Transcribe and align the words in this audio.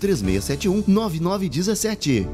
3671 0.00 0.84
9917. 0.88 2.26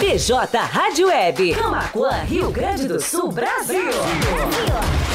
PJ 0.00 0.32
Rádio 0.72 1.08
Web, 1.08 1.54
Camacuã, 1.54 2.22
Rio 2.22 2.50
Grande 2.50 2.86
do 2.86 3.00
Sul, 3.00 3.32
Brasil. 3.32 3.82
Brasil. 3.82 5.07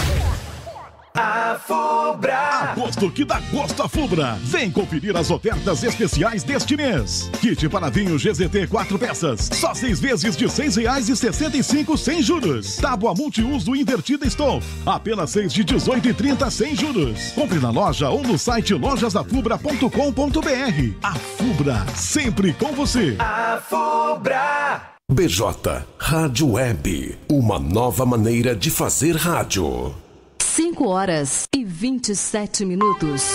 A 1.16 1.59
Fubra. 1.59 2.72
Agosto 2.72 3.11
que 3.11 3.23
dá 3.23 3.39
gosto 3.52 3.83
a 3.83 3.88
Fubra. 3.88 4.36
Vem 4.42 4.72
conferir 4.72 5.16
as 5.16 5.30
ofertas 5.30 5.83
especiais 5.83 6.42
deste 6.44 6.75
mês. 6.75 7.30
Kit 7.39 7.70
para 7.70 7.92
vinho 7.92 8.17
GZT 8.17 8.66
4 8.67 8.97
peças. 8.97 9.47
Só 9.53 9.75
seis 9.75 10.00
vezes 10.00 10.36
de 10.36 10.50
seis 10.50 10.75
reais 10.75 11.09
e 11.09 11.16
sessenta 11.16 11.55
e 11.55 11.61
cinco 11.64 11.95
sem 12.00 12.20
juros. 12.22 12.78
Tábua 12.78 13.14
multiuso 13.14 13.75
invertida 13.75 14.25
Stove. 14.25 14.66
Apenas 14.86 15.30
seis 15.30 15.53
de 15.53 15.64
dezoito 15.64 16.09
e 16.09 16.14
trinta 16.16 16.50
sem 16.50 16.75
juros. 16.75 17.31
Compre 17.33 17.59
na 17.59 17.70
loja 17.70 18.09
ou 18.09 18.23
no 18.23 18.36
site 18.36 18.73
lojasdafubra.com.br. 18.73 20.98
A 21.03 21.14
Fubra, 21.14 21.86
sempre 21.95 22.53
com 22.53 22.72
você. 22.73 23.16
A 23.20 23.61
Fubra. 23.61 24.81
BJ 25.11 25.86
Rádio 26.00 26.53
Web. 26.53 27.20
Uma 27.30 27.59
nova 27.59 28.03
maneira 28.03 28.55
de 28.55 28.72
fazer 28.72 29.16
rádio. 29.16 29.94
5 30.56 30.88
horas 30.88 31.48
e 31.52 31.66
27 31.66 32.64
minutos. 32.64 33.34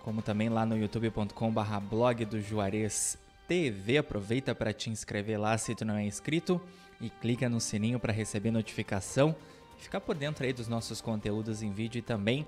como 0.01 0.21
também 0.21 0.47
lá 0.47 0.65
no 0.65 0.77
youtube.com/barra 0.77 1.79
blog 1.79 2.23
do 2.25 2.39
Juarez 2.39 3.17
TV. 3.47 3.97
Aproveita 3.97 4.55
para 4.55 4.71
te 4.71 4.89
inscrever 4.89 5.39
lá 5.39 5.57
se 5.57 5.75
tu 5.75 5.83
não 5.83 5.97
é 5.97 6.05
inscrito 6.05 6.61
e 7.01 7.09
clica 7.09 7.49
no 7.49 7.59
sininho 7.59 7.99
para 7.99 8.13
receber 8.13 8.51
notificação 8.51 9.35
ficar 9.77 10.01
por 10.01 10.15
dentro 10.15 10.45
aí 10.45 10.53
dos 10.53 10.67
nossos 10.67 11.01
conteúdos 11.01 11.61
em 11.61 11.71
vídeo 11.71 11.99
e 11.99 12.01
também 12.01 12.45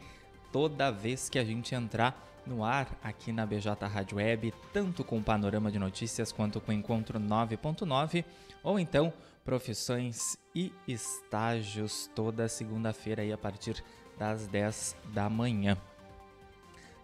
toda 0.52 0.92
vez 0.92 1.30
que 1.30 1.40
a 1.40 1.44
gente 1.44 1.76
entrar 1.76 2.26
no 2.46 2.64
ar 2.64 2.98
aqui 3.04 3.32
na 3.32 3.46
BJ 3.46 3.86
Rádio 3.88 4.18
Web, 4.18 4.54
tanto 4.72 5.04
com 5.04 5.18
o 5.18 5.24
panorama 5.24 5.72
de 5.72 5.78
notícias 5.78 6.32
quanto 6.32 6.62
com 6.62 6.72
o 6.72 6.74
Encontro 6.74 7.20
9.9, 7.20 8.24
ou 8.64 8.80
então 8.80 9.14
profissões 9.44 10.38
e 10.56 10.72
estágios 10.88 12.10
toda 12.16 12.48
segunda-feira 12.48 13.22
aí 13.22 13.32
a 13.32 13.38
partir 13.38 13.84
das 14.18 14.48
10 14.48 14.96
da 15.14 15.30
manhã. 15.30 15.78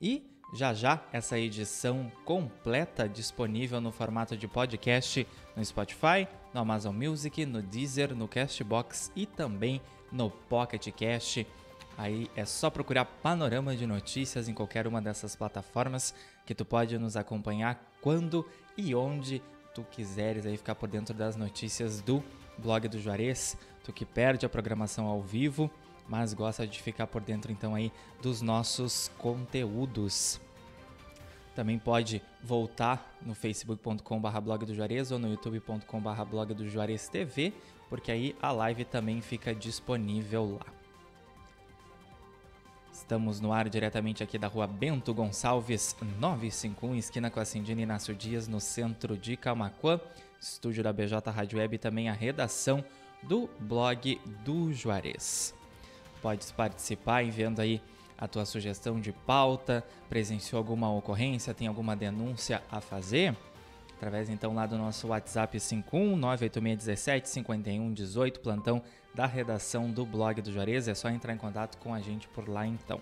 e 0.00 0.37
já 0.52 0.72
já 0.72 1.02
essa 1.12 1.38
edição 1.38 2.10
completa 2.24 3.08
disponível 3.08 3.80
no 3.80 3.92
formato 3.92 4.36
de 4.36 4.48
podcast 4.48 5.26
no 5.54 5.64
Spotify, 5.64 6.26
no 6.54 6.60
Amazon 6.60 6.94
Music, 6.94 7.44
no 7.44 7.60
Deezer, 7.60 8.14
no 8.14 8.26
Castbox 8.26 9.12
e 9.14 9.26
também 9.26 9.80
no 10.10 10.30
Pocket 10.30 10.88
Cast. 10.92 11.46
Aí 11.96 12.30
é 12.36 12.44
só 12.44 12.70
procurar 12.70 13.04
Panorama 13.04 13.76
de 13.76 13.86
Notícias 13.86 14.48
em 14.48 14.54
qualquer 14.54 14.86
uma 14.86 15.02
dessas 15.02 15.34
plataformas 15.34 16.14
que 16.46 16.54
tu 16.54 16.64
pode 16.64 16.96
nos 16.96 17.16
acompanhar 17.16 17.92
quando 18.00 18.46
e 18.76 18.94
onde 18.94 19.42
tu 19.74 19.82
quiseres 19.82 20.46
aí 20.46 20.56
ficar 20.56 20.76
por 20.76 20.88
dentro 20.88 21.12
das 21.12 21.36
notícias 21.36 22.00
do 22.00 22.22
blog 22.56 22.88
do 22.88 22.98
Juarez, 22.98 23.56
tu 23.84 23.92
que 23.92 24.04
perde 24.04 24.46
a 24.46 24.48
programação 24.48 25.06
ao 25.06 25.20
vivo 25.20 25.70
mas 26.08 26.32
gosta 26.32 26.66
de 26.66 26.80
ficar 26.80 27.06
por 27.06 27.20
dentro 27.20 27.52
então 27.52 27.74
aí 27.74 27.92
dos 28.22 28.40
nossos 28.40 29.10
conteúdos. 29.18 30.40
Também 31.58 31.76
pode 31.76 32.22
voltar 32.40 33.18
no 33.20 33.34
facebook.com.br 33.34 34.40
blog 34.40 34.64
do 34.64 34.72
Juarez 34.72 35.10
ou 35.10 35.18
no 35.18 35.28
youtube.com.br 35.28 36.24
blog 36.30 36.54
do 36.54 36.68
Juarez 36.68 37.08
TV, 37.08 37.52
porque 37.88 38.12
aí 38.12 38.36
a 38.40 38.52
live 38.52 38.84
também 38.84 39.20
fica 39.20 39.52
disponível 39.52 40.56
lá. 40.60 40.72
Estamos 42.92 43.40
no 43.40 43.52
ar 43.52 43.68
diretamente 43.68 44.22
aqui 44.22 44.38
da 44.38 44.46
rua 44.46 44.68
Bento 44.68 45.12
Gonçalves, 45.12 45.96
951, 46.20 46.94
esquina 46.94 47.28
com 47.28 47.40
a 47.40 47.44
Cindina 47.44 47.82
Inácio 47.82 48.14
Dias, 48.14 48.46
no 48.46 48.60
centro 48.60 49.16
de 49.16 49.36
Camacuã. 49.36 50.00
Estúdio 50.40 50.84
da 50.84 50.92
BJ 50.92 51.28
Rádio 51.28 51.58
Web 51.58 51.74
e 51.74 51.78
também 51.78 52.08
a 52.08 52.12
redação 52.12 52.84
do 53.24 53.50
blog 53.58 54.20
do 54.44 54.72
Juarez. 54.72 55.52
Podes 56.22 56.52
participar 56.52 57.24
enviando 57.24 57.58
aí 57.58 57.82
a 58.18 58.26
tua 58.26 58.44
sugestão 58.44 59.00
de 59.00 59.12
pauta, 59.12 59.84
presenciou 60.08 60.58
alguma 60.58 60.92
ocorrência, 60.92 61.54
tem 61.54 61.68
alguma 61.68 61.94
denúncia 61.94 62.62
a 62.70 62.80
fazer? 62.80 63.36
Através 63.96 64.28
então 64.28 64.54
lá 64.54 64.66
do 64.66 64.76
nosso 64.76 65.08
WhatsApp 65.08 65.58
51 65.58 66.16
98617 66.16 67.28
5118, 67.28 68.40
plantão 68.40 68.82
da 69.14 69.26
redação 69.26 69.90
do 69.90 70.04
blog 70.04 70.40
do 70.42 70.52
Juarez, 70.52 70.88
é 70.88 70.94
só 70.94 71.08
entrar 71.08 71.32
em 71.32 71.38
contato 71.38 71.78
com 71.78 71.94
a 71.94 72.00
gente 72.00 72.28
por 72.28 72.48
lá 72.48 72.66
então. 72.66 73.00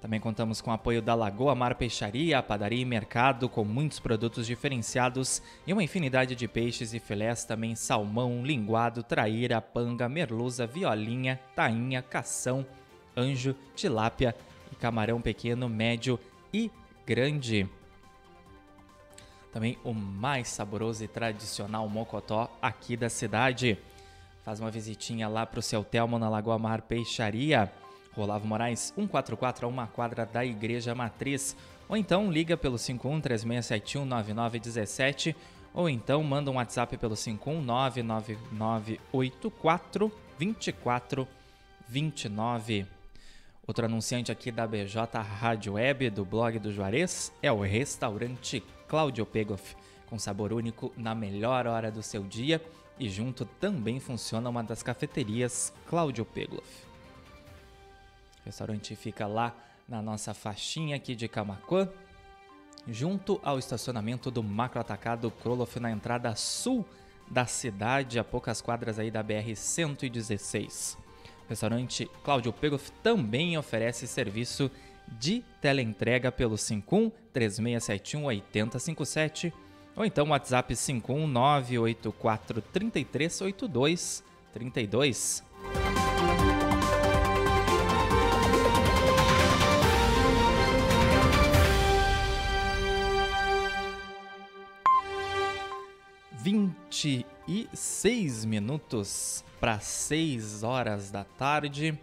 Também 0.00 0.20
contamos 0.20 0.60
com 0.60 0.70
o 0.70 0.74
apoio 0.74 1.02
da 1.02 1.12
Lagoa 1.14 1.56
Mar 1.56 1.74
Peixaria, 1.74 2.40
padaria 2.40 2.80
e 2.80 2.84
mercado 2.84 3.48
com 3.48 3.64
muitos 3.64 3.98
produtos 3.98 4.46
diferenciados 4.46 5.42
e 5.66 5.72
uma 5.72 5.82
infinidade 5.82 6.36
de 6.36 6.46
peixes 6.46 6.94
e 6.94 7.00
filés, 7.00 7.44
também 7.44 7.74
salmão, 7.74 8.44
linguado, 8.44 9.02
traíra, 9.02 9.60
panga, 9.60 10.08
merluza, 10.08 10.68
violinha, 10.68 11.40
tainha, 11.54 12.00
cação, 12.00 12.64
anjo, 13.18 13.54
tilápia 13.74 14.34
e 14.72 14.76
camarão 14.76 15.20
pequeno, 15.20 15.68
médio 15.68 16.18
e 16.52 16.70
grande. 17.06 17.68
Também 19.52 19.76
o 19.82 19.92
mais 19.92 20.46
saboroso 20.48 21.04
e 21.04 21.08
tradicional 21.08 21.88
mocotó 21.88 22.48
aqui 22.62 22.96
da 22.96 23.08
cidade. 23.08 23.76
Faz 24.44 24.60
uma 24.60 24.70
visitinha 24.70 25.26
lá 25.28 25.44
para 25.44 25.58
o 25.60 25.62
seu 25.62 25.82
Telmo 25.82 26.18
na 26.18 26.28
Lagoa 26.28 26.58
Mar 26.58 26.82
Peixaria. 26.82 27.72
Olavo 28.16 28.46
Moraes 28.46 28.92
144 28.96 29.66
a 29.66 29.68
uma 29.68 29.86
quadra 29.86 30.26
da 30.26 30.44
Igreja 30.44 30.94
Matriz. 30.94 31.56
Ou 31.88 31.96
então 31.96 32.30
liga 32.30 32.56
pelo 32.56 32.76
5136719917 32.76 35.34
ou 35.72 35.88
então 35.88 36.22
manda 36.24 36.50
um 36.50 36.56
WhatsApp 36.56 36.96
pelo 36.96 37.14
5199984 37.14 40.10
2429. 40.38 42.97
Outro 43.68 43.84
anunciante 43.84 44.32
aqui 44.32 44.50
da 44.50 44.66
BJ 44.66 45.20
Rádio 45.20 45.74
Web 45.74 46.08
do 46.08 46.24
blog 46.24 46.58
do 46.58 46.72
Juarez 46.72 47.30
é 47.42 47.52
o 47.52 47.60
restaurante 47.60 48.64
Claudio 48.88 49.26
Pegoff, 49.26 49.76
com 50.06 50.18
sabor 50.18 50.54
único 50.54 50.90
na 50.96 51.14
melhor 51.14 51.66
hora 51.66 51.90
do 51.90 52.02
seu 52.02 52.22
dia 52.22 52.64
e 52.98 53.10
junto 53.10 53.44
também 53.44 54.00
funciona 54.00 54.48
uma 54.48 54.64
das 54.64 54.82
cafeterias 54.82 55.70
Claudio 55.86 56.24
Pegoff. 56.24 56.66
O 58.40 58.46
restaurante 58.46 58.96
fica 58.96 59.26
lá 59.26 59.54
na 59.86 60.00
nossa 60.00 60.32
faixinha 60.32 60.96
aqui 60.96 61.14
de 61.14 61.28
Camacuã, 61.28 61.90
junto 62.86 63.38
ao 63.44 63.58
estacionamento 63.58 64.30
do 64.30 64.42
Macro 64.42 64.80
Atacado 64.80 65.30
Kroloff 65.30 65.78
na 65.78 65.90
entrada 65.90 66.34
sul 66.34 66.86
da 67.30 67.44
cidade, 67.44 68.18
a 68.18 68.24
poucas 68.24 68.62
quadras 68.62 68.98
aí 68.98 69.10
da 69.10 69.22
BR 69.22 69.54
116. 69.54 71.07
Restaurante 71.48 72.10
Cláudio 72.22 72.52
Pegoff 72.52 72.92
também 73.02 73.56
oferece 73.56 74.06
serviço 74.06 74.70
de 75.06 75.42
teleentrega 75.60 76.30
pelo 76.30 76.58
51 76.58 77.10
3671 77.32 78.24
8057 78.26 79.52
ou 79.96 80.04
então 80.04 80.28
WhatsApp 80.28 80.76
51 80.76 81.26
984 81.26 82.60
3382 82.60 84.22
32. 84.52 85.44
Vinte 96.32 97.26
e 97.48 97.66
seis 97.72 98.44
minutos 98.44 99.42
para 99.58 99.80
6 99.80 100.62
horas 100.62 101.10
da 101.10 101.24
tarde. 101.24 101.98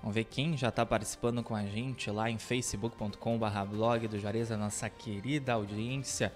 Vamos 0.00 0.14
ver 0.14 0.24
quem 0.24 0.56
já 0.56 0.68
está 0.68 0.84
participando 0.84 1.42
com 1.42 1.56
a 1.56 1.64
gente 1.64 2.10
lá 2.10 2.30
em 2.30 2.38
facebook.com.br 2.38 3.64
blog 3.70 4.06
do 4.06 4.18
Juarez, 4.18 4.52
a 4.52 4.56
nossa 4.58 4.90
querida 4.90 5.54
audiência 5.54 6.32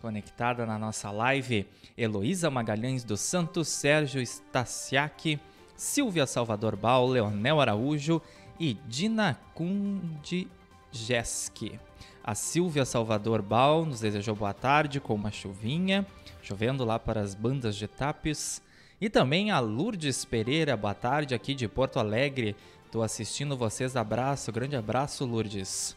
conectada 0.00 0.64
na 0.64 0.78
nossa 0.78 1.10
live. 1.10 1.66
Heloísa 1.96 2.50
Magalhães 2.50 3.04
dos 3.04 3.20
Santos, 3.20 3.68
Sérgio 3.68 4.20
Stasiak, 4.22 5.38
Silvia 5.76 6.26
Salvador 6.26 6.74
Bal, 6.74 7.06
Leonel 7.06 7.60
Araújo 7.60 8.20
e 8.58 8.74
Dina 8.86 9.38
Kundjeski. 9.54 10.40
A 12.26 12.34
Silvia 12.34 12.84
Salvador 12.84 13.40
Bal 13.40 13.86
nos 13.86 14.00
desejou 14.00 14.34
boa 14.34 14.52
tarde 14.52 14.98
com 14.98 15.14
uma 15.14 15.30
chuvinha, 15.30 16.04
chovendo 16.42 16.84
lá 16.84 16.98
para 16.98 17.20
as 17.20 17.36
bandas 17.36 17.76
de 17.76 17.86
Tapes. 17.86 18.60
E 19.00 19.08
também 19.08 19.52
a 19.52 19.60
Lourdes 19.60 20.24
Pereira, 20.24 20.76
boa 20.76 20.92
tarde 20.92 21.36
aqui 21.36 21.54
de 21.54 21.68
Porto 21.68 22.00
Alegre. 22.00 22.56
Estou 22.84 23.04
assistindo 23.04 23.56
vocês, 23.56 23.94
abraço, 23.94 24.50
grande 24.50 24.74
abraço, 24.74 25.24
Lourdes. 25.24 25.96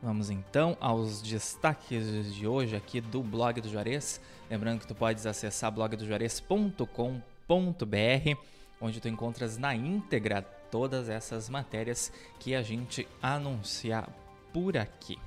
Vamos 0.00 0.30
então 0.30 0.76
aos 0.80 1.20
destaques 1.20 2.32
de 2.32 2.46
hoje 2.46 2.76
aqui 2.76 3.00
do 3.00 3.24
blog 3.24 3.60
do 3.60 3.68
Juarez. 3.68 4.20
Lembrando 4.48 4.78
que 4.78 4.86
tu 4.86 4.94
podes 4.94 5.26
acessar 5.26 5.72
blogdojuarez.com.br, 5.72 8.38
onde 8.80 9.00
tu 9.00 9.08
encontras 9.08 9.58
na 9.58 9.74
íntegra 9.74 10.46
todas 10.70 11.08
essas 11.08 11.48
matérias 11.48 12.12
que 12.38 12.54
a 12.54 12.62
gente 12.62 13.06
anunciar 13.22 14.08
por 14.52 14.76
aqui. 14.76 15.18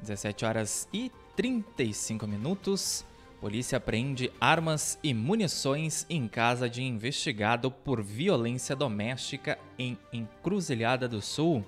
17 0.00 0.44
horas 0.44 0.88
e 0.92 1.10
35 1.34 2.26
minutos. 2.26 3.04
Polícia 3.40 3.78
prende 3.78 4.32
armas 4.40 4.98
e 5.02 5.12
munições 5.12 6.06
em 6.08 6.26
casa 6.26 6.68
de 6.68 6.82
investigado 6.82 7.70
por 7.70 8.02
violência 8.02 8.74
doméstica 8.74 9.58
em 9.78 9.98
Encruzilhada 10.12 11.06
do 11.06 11.20
Sul. 11.20 11.64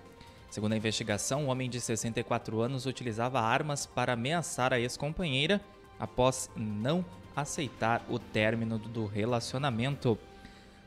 Segundo 0.50 0.72
a 0.72 0.76
investigação, 0.76 1.44
o 1.44 1.48
homem 1.48 1.68
de 1.68 1.78
64 1.78 2.60
anos 2.60 2.86
utilizava 2.86 3.40
armas 3.40 3.84
para 3.84 4.14
ameaçar 4.14 4.72
a 4.72 4.80
ex-companheira 4.80 5.60
após 5.98 6.50
não 6.56 7.04
aceitar 7.36 8.04
o 8.08 8.18
término 8.18 8.78
do 8.78 9.04
relacionamento. 9.04 10.18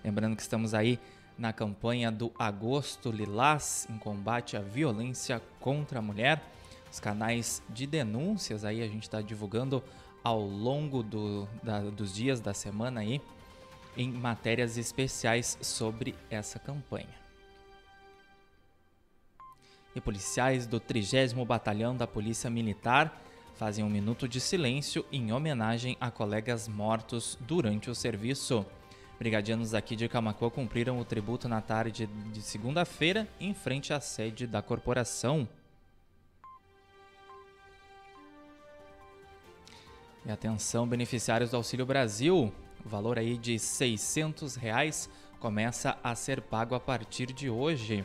Lembrando 0.04 0.36
que 0.36 0.42
estamos 0.42 0.74
aí 0.74 1.00
na 1.38 1.54
campanha 1.54 2.12
do 2.12 2.32
Agosto 2.38 3.12
Lilás 3.12 3.88
em 3.90 3.98
combate 3.98 4.58
à 4.58 4.62
violência 4.62 5.42
contra 5.60 6.00
a 6.00 6.02
mulher. 6.02 6.42
Os 6.92 7.00
canais 7.00 7.62
de 7.70 7.88
denúncias 7.88 8.66
aí 8.66 8.82
a 8.82 8.88
gente 8.88 9.04
está 9.04 9.22
divulgando 9.22 9.84
ao 10.24 10.42
longo 10.42 11.02
do, 11.02 11.48
da, 11.64 11.80
dos 11.80 12.14
dias 12.14 12.40
da 12.40 12.54
semana 12.54 13.02
aí 13.02 13.22
em 13.98 14.12
matérias 14.12 14.78
especiais 14.78 15.58
sobre 15.62 16.16
essa 16.30 16.60
campanha. 16.60 17.22
E 19.96 20.00
policiais 20.00 20.66
do 20.66 20.80
30 20.80 21.44
Batalhão 21.46 21.96
da 21.96 22.08
Polícia 22.08 22.50
Militar 22.50 23.22
fazem 23.56 23.84
um 23.84 23.90
minuto 23.90 24.28
de 24.28 24.40
silêncio 24.40 25.06
em 25.12 25.34
homenagem 25.34 25.98
a 26.00 26.10
colegas 26.10 26.68
mortos 26.68 27.38
durante 27.42 27.90
o 27.90 27.96
serviço. 27.96 28.66
Brigadianos 29.22 29.76
aqui 29.76 29.96
de 29.96 30.10
Camacuã 30.10 30.50
cumpriram 30.50 31.00
o 31.00 31.06
tributo 31.06 31.48
na 31.48 31.62
tarde 31.62 32.10
de 32.34 32.42
segunda-feira 32.42 33.28
em 33.40 33.54
frente 33.54 33.94
à 33.94 34.02
sede 34.02 34.48
da 34.48 34.64
corporação. 34.64 35.48
E 40.26 40.32
atenção, 40.32 40.88
beneficiários 40.88 41.52
do 41.52 41.58
Auxílio 41.58 41.86
Brasil, 41.86 42.52
o 42.84 42.90
valor 42.90 43.20
aí 43.20 43.38
de 43.38 43.60
600 43.60 44.56
reais 44.56 45.08
começa 45.40 46.00
a 46.04 46.16
ser 46.16 46.42
pago 46.42 46.74
a 46.74 46.80
partir 46.80 47.28
de 47.32 47.48
hoje. 47.48 48.04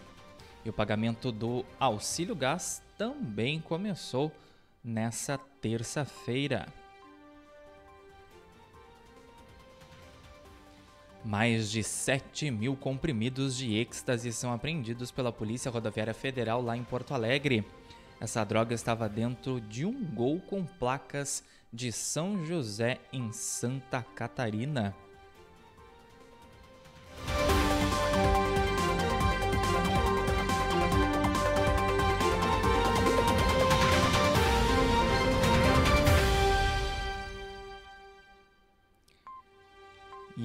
E 0.66 0.68
o 0.68 0.72
pagamento 0.74 1.32
do 1.32 1.64
auxílio 1.80 2.36
gás 2.36 2.82
também 2.98 3.58
começou 3.58 4.30
nessa 4.84 5.38
terça-feira. 5.62 6.66
Mais 11.26 11.72
de 11.72 11.82
7 11.82 12.52
mil 12.52 12.76
comprimidos 12.76 13.56
de 13.56 13.74
êxtase 13.74 14.32
são 14.32 14.52
apreendidos 14.52 15.10
pela 15.10 15.32
Polícia 15.32 15.68
Rodoviária 15.72 16.14
Federal 16.14 16.62
lá 16.62 16.76
em 16.76 16.84
Porto 16.84 17.14
Alegre. 17.14 17.66
Essa 18.20 18.44
droga 18.44 18.72
estava 18.72 19.08
dentro 19.08 19.60
de 19.60 19.84
um 19.84 20.04
gol 20.04 20.38
com 20.38 20.64
placas 20.64 21.42
de 21.72 21.90
São 21.90 22.46
José, 22.46 23.00
em 23.12 23.32
Santa 23.32 24.04
Catarina. 24.14 24.94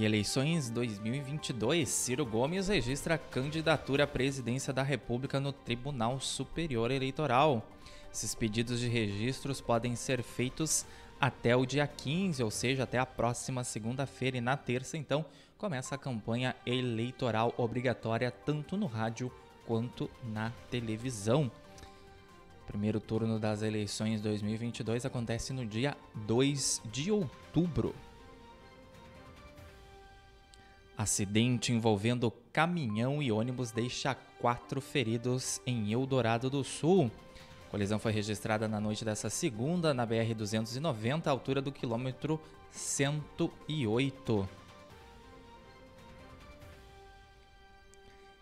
Eleições 0.03 0.71
2022, 0.71 1.87
Ciro 1.87 2.25
Gomes 2.25 2.69
registra 2.69 3.19
candidatura 3.19 4.05
à 4.05 4.07
presidência 4.07 4.73
da 4.73 4.81
República 4.81 5.39
no 5.39 5.53
Tribunal 5.53 6.19
Superior 6.19 6.89
Eleitoral. 6.89 7.63
Esses 8.11 8.33
pedidos 8.33 8.79
de 8.79 8.87
registros 8.87 9.61
podem 9.61 9.95
ser 9.95 10.23
feitos 10.23 10.87
até 11.19 11.55
o 11.55 11.67
dia 11.67 11.85
15, 11.85 12.41
ou 12.41 12.49
seja, 12.49 12.81
até 12.81 12.97
a 12.97 13.05
próxima 13.05 13.63
segunda-feira. 13.63 14.37
E 14.37 14.41
na 14.41 14.57
terça, 14.57 14.97
então, 14.97 15.23
começa 15.55 15.93
a 15.93 15.99
campanha 15.99 16.55
eleitoral 16.65 17.53
obrigatória 17.55 18.31
tanto 18.31 18.75
no 18.75 18.87
rádio 18.87 19.31
quanto 19.67 20.09
na 20.23 20.51
televisão. 20.71 21.51
primeiro 22.65 22.99
turno 22.99 23.37
das 23.37 23.61
eleições 23.61 24.19
2022 24.19 25.05
acontece 25.05 25.53
no 25.53 25.63
dia 25.63 25.95
2 26.25 26.81
de 26.91 27.11
outubro. 27.11 27.93
Acidente 31.01 31.73
envolvendo 31.73 32.31
caminhão 32.53 33.23
e 33.23 33.31
ônibus 33.31 33.71
deixa 33.71 34.13
quatro 34.39 34.79
feridos 34.79 35.59
em 35.65 35.91
Eldorado 35.91 36.47
do 36.47 36.63
Sul. 36.63 37.09
A 37.67 37.71
colisão 37.71 37.97
foi 37.97 38.11
registrada 38.11 38.67
na 38.67 38.79
noite 38.79 39.03
dessa 39.03 39.27
segunda 39.27 39.95
na 39.95 40.05
BR-290, 40.05 41.25
altura 41.25 41.59
do 41.59 41.71
quilômetro 41.71 42.39
108. 42.69 44.47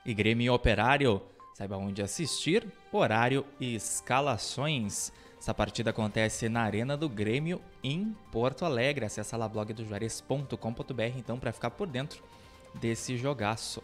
E 0.05 0.13
Grêmio 0.13 0.53
Operário, 0.53 1.21
saiba 1.53 1.77
onde 1.77 2.01
assistir, 2.01 2.67
horário 2.91 3.45
e 3.57 3.75
escalações. 3.75 5.13
Essa 5.39 5.53
partida 5.53 5.91
acontece 5.91 6.49
na 6.49 6.63
Arena 6.63 6.97
do 6.97 7.07
Grêmio 7.07 7.61
em 7.81 8.13
Porto 8.33 8.65
Alegre. 8.65 9.05
Acesse 9.05 9.33
lá 9.37 9.47
blogdojuarez.com.br 9.47 11.17
então 11.17 11.39
para 11.39 11.53
ficar 11.53 11.71
por 11.71 11.87
dentro 11.87 12.21
desse 12.75 13.17
jogaço. 13.17 13.81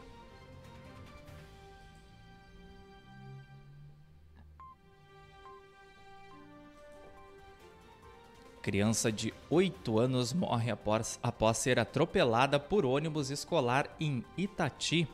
Criança 8.65 9.12
de 9.12 9.32
8 9.48 10.00
anos 10.00 10.34
morre 10.34 10.72
após, 10.72 11.20
após 11.22 11.60
ser 11.60 11.77
atropelada 11.77 12.60
por 12.60 12.84
ônibus 12.84 13.30
escolar 13.30 13.88
em 14.00 14.25
Itati. 14.36 15.08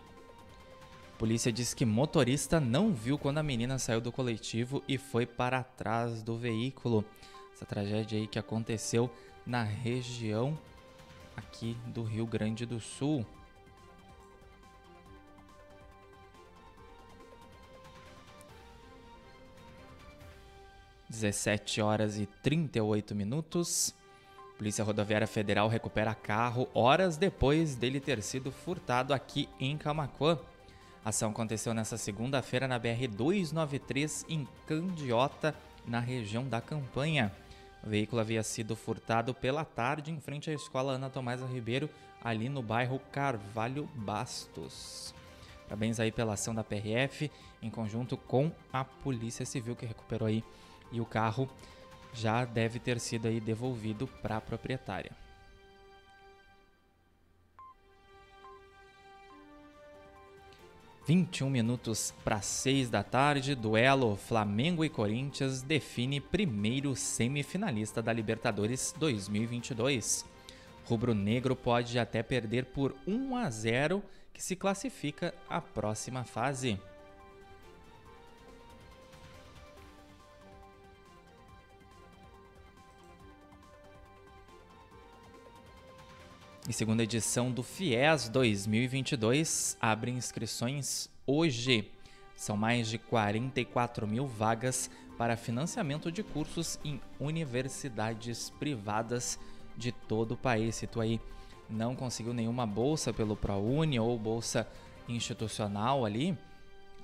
Polícia 1.18 1.52
diz 1.52 1.74
que 1.74 1.86
motorista 1.86 2.62
não 2.62 2.94
viu 2.94 3.18
quando 3.18 3.40
a 3.40 3.44
menina 3.44 3.78
saiu 3.78 4.00
do 4.00 4.12
coletivo 4.12 4.82
e 4.88 4.98
foi 4.98 5.26
para 5.26 5.64
trás 5.64 6.24
do 6.24 6.38
veículo. 6.38 7.04
Essa 7.54 7.66
tragédia 7.66 8.18
aí 8.18 8.26
que 8.26 8.40
aconteceu 8.40 9.12
na 9.46 9.64
região 9.64 10.58
aqui 11.36 11.78
do 11.88 12.04
Rio 12.04 12.26
Grande 12.26 12.66
do 12.66 12.80
Sul. 12.80 13.26
17 21.12 21.82
horas 21.82 22.18
e 22.18 22.26
38 22.26 23.14
minutos. 23.14 23.94
Polícia 24.58 24.84
Rodoviária 24.84 25.28
Federal 25.28 25.68
recupera 25.68 26.16
carro 26.16 26.70
horas 26.74 27.18
depois 27.18 27.76
dele 27.76 28.00
ter 28.00 28.22
sido 28.22 28.52
furtado 28.52 29.14
aqui 29.14 29.50
em 29.60 29.78
Camacuã. 29.78 30.40
A 31.04 31.10
ação 31.10 31.32
aconteceu 31.32 31.74
nesta 31.74 31.98
segunda-feira 31.98 32.68
na 32.68 32.80
BR-293 32.80 34.26
em 34.30 34.48
Candiota, 34.66 35.54
na 35.86 36.00
região 36.00 36.48
da 36.48 36.62
Campanha. 36.62 37.32
O 37.84 37.90
veículo 37.90 38.22
havia 38.22 38.44
sido 38.44 38.76
furtado 38.76 39.34
pela 39.34 39.66
tarde 39.66 40.12
em 40.12 40.20
frente 40.20 40.50
à 40.50 40.54
escola 40.54 40.94
Ana 40.94 41.10
Tomasa 41.10 41.46
Ribeiro, 41.46 41.90
ali 42.24 42.48
no 42.48 42.62
bairro 42.62 43.02
Carvalho 43.12 43.90
Bastos. 43.96 45.14
Parabéns 45.66 46.00
aí 46.00 46.12
pela 46.12 46.34
ação 46.34 46.54
da 46.54 46.64
PRF, 46.64 47.32
em 47.62 47.70
conjunto 47.70 48.16
com 48.16 48.52
a 48.72 48.86
Polícia 48.86 49.46
Civil, 49.46 49.76
que 49.76 49.86
recuperou 49.86 50.28
aí 50.28 50.44
e 50.92 51.00
o 51.00 51.06
carro 51.06 51.50
já 52.14 52.46
deve 52.46 52.80
ter 52.80 53.00
sido 53.00 53.28
aí 53.28 53.40
devolvido 53.40 54.08
para 54.22 54.38
a 54.38 54.42
proprietária. 54.42 55.12
Um 61.10 61.50
minutos 61.50 62.14
para 62.24 62.40
seis 62.42 62.90
da 62.90 63.04
tarde, 63.04 63.54
duelo 63.54 64.16
Flamengo 64.16 64.86
e 64.86 64.90
Corinthians 64.90 65.62
define 65.62 66.22
primeiro 66.22 66.96
semifinalista 66.96 68.02
da 68.02 68.14
Libertadores 68.14 68.96
2022. 68.98 70.24
Rubro 70.86 71.14
Negro 71.14 71.54
pode 71.54 72.00
até 72.00 72.24
perder 72.24 72.66
por 72.66 72.96
1 73.06 73.36
a 73.36 73.50
0, 73.50 74.02
que 74.34 74.42
se 74.42 74.56
classifica 74.56 75.34
à 75.50 75.60
próxima 75.60 76.24
fase. 76.24 76.80
E 86.70 86.74
segunda 86.74 87.02
edição 87.02 87.52
do 87.52 87.64
FIES 87.64 88.30
2022 88.30 89.76
abre 89.82 90.12
inscrições 90.12 91.10
hoje. 91.26 91.92
São 92.36 92.56
mais 92.56 92.88
de 92.88 93.00
44 93.00 94.08
mil 94.08 94.28
vagas 94.28 94.88
para 95.18 95.36
financiamento 95.36 96.12
de 96.12 96.22
cursos 96.22 96.80
em 96.86 97.02
universidades 97.20 98.52
privadas 98.52 99.40
de 99.76 99.92
todo 99.92 100.34
o 100.34 100.38
país. 100.38 100.76
Se 100.76 100.86
tu 100.86 101.02
aí 101.02 101.20
não 101.68 101.96
conseguiu 101.96 102.32
nenhuma 102.32 102.68
bolsa 102.68 103.12
pelo 103.12 103.36
ProUni 103.36 104.00
ou 104.00 104.18
bolsa 104.20 104.68
institucional 105.10 106.06
ali, 106.06 106.38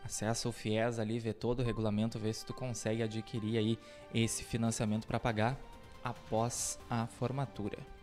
acessa 0.05 0.47
o 0.47 0.51
FIES 0.51 0.99
ali, 0.99 1.17
vê 1.17 1.33
todo 1.33 1.61
o 1.61 1.65
regulamento, 1.65 2.19
vê 2.19 2.31
se 2.31 2.45
tu 2.45 2.53
consegue 2.53 3.01
adquirir 3.01 3.57
aí 3.57 3.79
esse 4.13 4.43
financiamento 4.43 5.07
para 5.07 5.19
pagar 5.19 5.57
após 6.03 6.77
a 6.87 7.07
formatura. 7.07 7.96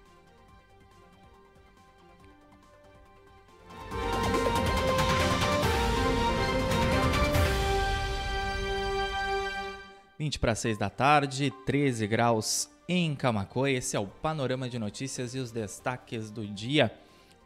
20 10.19 10.39
para 10.39 10.55
6 10.55 10.79
da 10.79 10.89
tarde, 10.89 11.53
13 11.67 12.07
graus 12.07 12.71
em 12.89 13.17
Camacoa. 13.17 13.71
Esse 13.71 13.97
é 13.97 14.01
o 14.01 14.07
panorama 14.07 14.67
de 14.69 14.79
notícias 14.79 15.35
e 15.35 15.39
os 15.39 15.51
destaques 15.51 16.31
do 16.31 16.47
dia. 16.47 16.93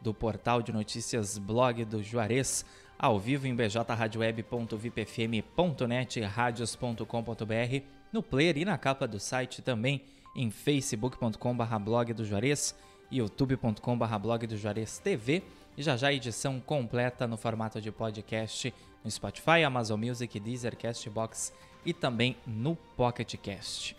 do 0.01 0.13
portal 0.13 0.61
de 0.61 0.71
notícias 0.71 1.37
Blog 1.37 1.83
do 1.83 2.01
Juarez, 2.01 2.63
ao 2.97 3.19
vivo 3.19 3.47
em 3.47 3.53
bjradioweb.vipfm.net, 3.53 6.21
radios.com.br, 6.21 7.83
no 8.13 8.23
player 8.23 8.57
e 8.57 8.63
na 8.63 8.77
capa 8.77 9.05
do 9.05 9.19
site 9.19 9.61
também 9.61 10.01
em 10.33 10.49
facebook.com.br 10.49 11.79
blog 11.81 12.13
do 12.13 12.23
Juarez, 12.23 12.73
youtube.com.br 13.11 14.17
blog 14.21 14.47
do 14.47 14.55
Juarez 14.55 14.99
TV 14.99 15.43
e 15.77 15.83
já 15.83 15.97
já 15.97 16.07
a 16.07 16.13
edição 16.13 16.61
completa 16.61 17.27
no 17.27 17.35
formato 17.35 17.81
de 17.81 17.91
podcast 17.91 18.73
no 19.03 19.11
Spotify, 19.11 19.65
Amazon 19.65 19.99
Music, 19.99 20.39
Deezer, 20.39 20.77
Castbox 20.77 21.51
e 21.85 21.93
também 21.93 22.35
no 22.45 22.75
Pocket 22.75 23.35
Cast. 23.35 23.95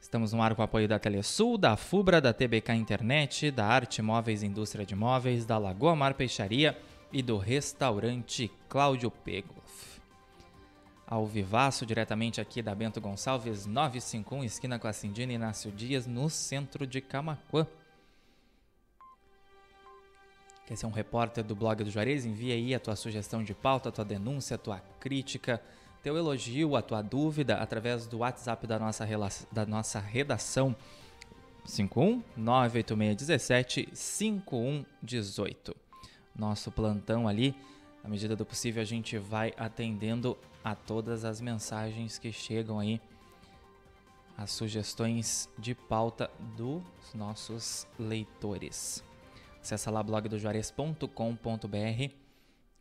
Estamos 0.00 0.32
no 0.32 0.40
ar 0.40 0.54
com 0.54 0.62
o 0.62 0.64
apoio 0.64 0.88
da 0.88 0.98
Telesul, 0.98 1.58
da 1.58 1.76
Fubra, 1.76 2.20
da 2.20 2.32
TBK 2.32 2.72
Internet, 2.72 3.50
da 3.50 3.66
Arte 3.66 4.00
Móveis 4.00 4.42
Indústria 4.42 4.86
de 4.86 4.94
Móveis, 4.94 5.44
da 5.44 5.58
Lagoa 5.58 5.94
Mar 5.94 6.14
Peixaria 6.14 6.80
e 7.12 7.22
do 7.22 7.36
restaurante 7.36 8.50
Cláudio 8.68 9.10
Pegloff. 9.10 10.00
Ao 11.06 11.26
vivaço, 11.26 11.86
diretamente 11.86 12.40
aqui 12.40 12.62
da 12.62 12.74
Bento 12.74 13.00
Gonçalves 13.00 13.66
951, 13.66 14.44
esquina 14.44 14.78
com 14.78 14.86
a 14.86 14.92
Cindina 14.92 15.32
Inácio 15.32 15.72
Dias, 15.72 16.06
no 16.06 16.28
centro 16.28 16.86
de 16.86 17.00
Camacuã. 17.00 17.66
Quer 20.66 20.76
ser 20.76 20.84
um 20.84 20.90
repórter 20.90 21.42
do 21.42 21.56
blog 21.56 21.82
do 21.82 21.90
Juarez? 21.90 22.26
Envia 22.26 22.54
aí 22.54 22.74
a 22.74 22.80
tua 22.80 22.94
sugestão 22.94 23.42
de 23.42 23.54
pauta, 23.54 23.88
a 23.88 23.92
tua 23.92 24.04
denúncia, 24.04 24.56
a 24.56 24.58
tua 24.58 24.80
crítica, 25.00 25.62
teu 26.02 26.16
elogio, 26.16 26.76
a 26.76 26.82
tua 26.82 27.02
dúvida 27.02 27.56
através 27.56 28.06
do 28.06 28.18
WhatsApp 28.18 28.66
da 28.66 28.78
nossa, 28.78 29.06
da 29.50 29.66
nossa 29.66 29.98
redação 29.98 30.74
51 31.64 32.22
98617 32.36 33.88
5118. 33.92 35.76
Nosso 36.34 36.70
plantão 36.70 37.26
ali, 37.26 37.54
na 38.02 38.08
medida 38.08 38.36
do 38.36 38.46
possível, 38.46 38.80
a 38.80 38.86
gente 38.86 39.18
vai 39.18 39.52
atendendo 39.56 40.38
a 40.64 40.74
todas 40.74 41.24
as 41.24 41.40
mensagens 41.40 42.18
que 42.18 42.32
chegam 42.32 42.78
aí, 42.78 43.00
as 44.36 44.52
sugestões 44.52 45.48
de 45.58 45.74
pauta 45.74 46.30
dos 46.56 46.82
nossos 47.12 47.86
leitores. 47.98 49.02
Acesse 49.60 49.90
lá 49.90 50.02
blogdojuarez.com.br 50.02 52.27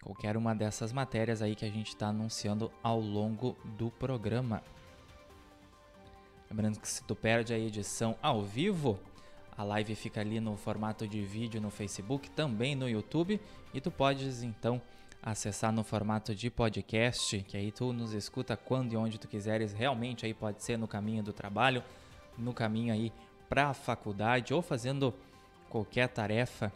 qualquer 0.08 0.38
uma 0.38 0.56
dessas 0.56 0.94
matérias 0.94 1.42
aí 1.42 1.54
que 1.54 1.66
a 1.66 1.70
gente 1.70 1.90
está 1.90 2.08
anunciando 2.08 2.72
ao 2.82 2.98
longo 2.98 3.58
do 3.78 3.92
programa. 3.92 4.64
Lembrando 6.50 6.80
que 6.80 6.88
se 6.88 7.04
tu 7.04 7.14
perde 7.14 7.54
a 7.54 7.60
edição 7.60 8.16
ao 8.22 8.42
vivo, 8.42 8.98
a 9.58 9.66
live 9.66 9.96
fica 9.96 10.22
ali 10.22 10.40
no 10.40 10.56
formato 10.56 11.06
de 11.06 11.22
vídeo 11.22 11.60
no 11.60 11.70
Facebook, 11.70 12.30
também 12.32 12.74
no 12.74 12.88
YouTube, 12.88 13.38
e 13.74 13.82
tu 13.82 13.92
podes 13.92 14.44
então 14.44 14.82
acessar 15.22 15.74
no 15.74 15.84
formato 15.84 16.34
de 16.34 16.50
podcast, 16.50 17.40
que 17.40 17.58
aí 17.58 17.70
tu 17.70 17.92
nos 17.92 18.14
escuta 18.14 18.56
quando 18.56 18.94
e 18.94 18.96
onde 18.96 19.18
tu 19.18 19.28
quiseres, 19.28 19.74
realmente 19.74 20.26
aí 20.26 20.34
pode 20.34 20.64
ser 20.64 20.78
no 20.78 20.88
caminho 20.88 21.22
do 21.22 21.34
trabalho, 21.34 21.84
no 22.38 22.54
caminho 22.54 22.94
aí 22.94 23.12
para 23.50 23.68
a 23.68 23.74
faculdade 23.74 24.54
ou 24.54 24.62
fazendo 24.62 25.14
qualquer 25.70 26.08
tarefa 26.08 26.72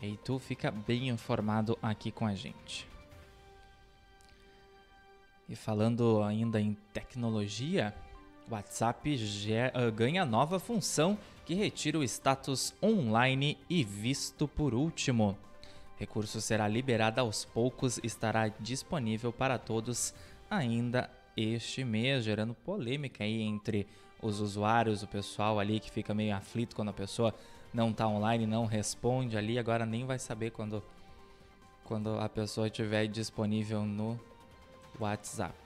e 0.00 0.06
aí 0.06 0.16
tu 0.24 0.38
fica 0.38 0.70
bem 0.70 1.08
informado 1.08 1.78
aqui 1.82 2.10
com 2.10 2.26
a 2.26 2.34
gente. 2.34 2.88
E 5.48 5.56
falando 5.56 6.22
ainda 6.22 6.60
em 6.60 6.76
tecnologia, 6.92 7.94
WhatsApp 8.50 9.16
ah, 9.74 9.90
ganha 9.90 10.24
nova 10.24 10.58
função 10.58 11.18
que 11.44 11.54
retira 11.54 11.98
o 11.98 12.04
status 12.04 12.74
online 12.82 13.58
e 13.68 13.82
visto 13.82 14.46
por 14.46 14.74
último. 14.74 15.36
Recurso 15.96 16.40
será 16.40 16.68
liberado 16.68 17.20
aos 17.20 17.44
poucos 17.44 17.98
e 17.98 18.06
estará 18.06 18.48
disponível 18.48 19.32
para 19.32 19.58
todos 19.58 20.14
ainda 20.50 21.10
este 21.36 21.84
mês, 21.84 22.24
gerando 22.24 22.54
polêmica 22.54 23.24
aí 23.24 23.42
entre 23.42 23.86
os 24.20 24.40
usuários, 24.40 25.02
o 25.02 25.08
pessoal 25.08 25.58
ali 25.58 25.80
que 25.80 25.90
fica 25.90 26.14
meio 26.14 26.36
aflito 26.36 26.76
quando 26.76 26.90
a 26.90 26.92
pessoa 26.92 27.34
não 27.72 27.90
está 27.90 28.06
online, 28.06 28.46
não 28.46 28.66
responde 28.66 29.36
ali, 29.36 29.58
agora 29.58 29.84
nem 29.84 30.04
vai 30.04 30.18
saber 30.18 30.50
quando, 30.50 30.82
quando 31.84 32.18
a 32.18 32.28
pessoa 32.28 32.66
estiver 32.66 33.06
disponível 33.06 33.84
no 33.84 34.18
WhatsApp. 34.98 35.56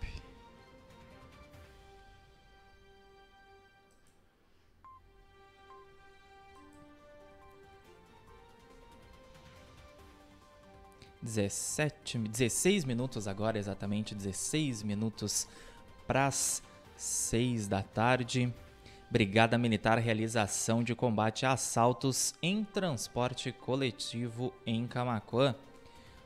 Dezessete, 11.23 12.19
16 12.19 12.85
minutos 12.85 13.29
agora, 13.29 13.57
exatamente 13.57 14.13
16 14.13 14.83
minutos 14.83 15.47
para 16.05 16.27
as 16.27 16.61
6 16.97 17.69
da 17.69 17.81
tarde. 17.81 18.53
Brigada 19.13 19.59
Militar 19.59 19.99
realiza 19.99 20.41
ação 20.41 20.83
de 20.83 20.95
combate 20.95 21.45
a 21.45 21.53
assaltos 21.53 22.35
em 22.41 22.65
transporte 22.65 23.53
coletivo 23.53 24.55
em 24.65 24.87
Camacuã. 24.87 25.55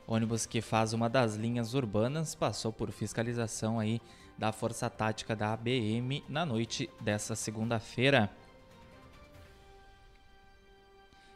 Ônibus 0.07 0.47
que 0.47 0.61
faz 0.61 0.93
uma 0.93 1.09
das 1.09 1.35
linhas 1.35 1.75
urbanas 1.75 2.37
passou 2.37 2.73
por 2.73 2.93
fiscalização 2.93 3.81
aí 3.81 4.01
da 4.39 4.53
Força 4.53 4.89
Tática 4.89 5.35
da 5.35 5.53
ABM 5.53 6.23
na 6.29 6.47
noite 6.47 6.89
dessa 7.01 7.35
segunda-feira. 7.35 8.31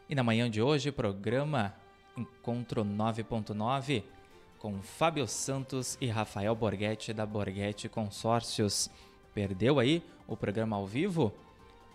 E 0.07 0.15
na 0.15 0.23
manhã 0.23 0.49
de 0.49 0.61
hoje, 0.61 0.89
programa 0.89 1.75
Encontro 2.15 2.85
9.9 2.85 4.05
com 4.57 4.81
Fábio 4.81 5.27
Santos 5.27 5.97
e 5.99 6.07
Rafael 6.07 6.55
Borghetti 6.55 7.11
da 7.11 7.25
Borghetti 7.25 7.89
Consórcios. 7.89 8.89
Perdeu 9.33 9.79
aí 9.79 10.03
o 10.27 10.35
programa 10.35 10.75
ao 10.75 10.85
vivo? 10.85 11.33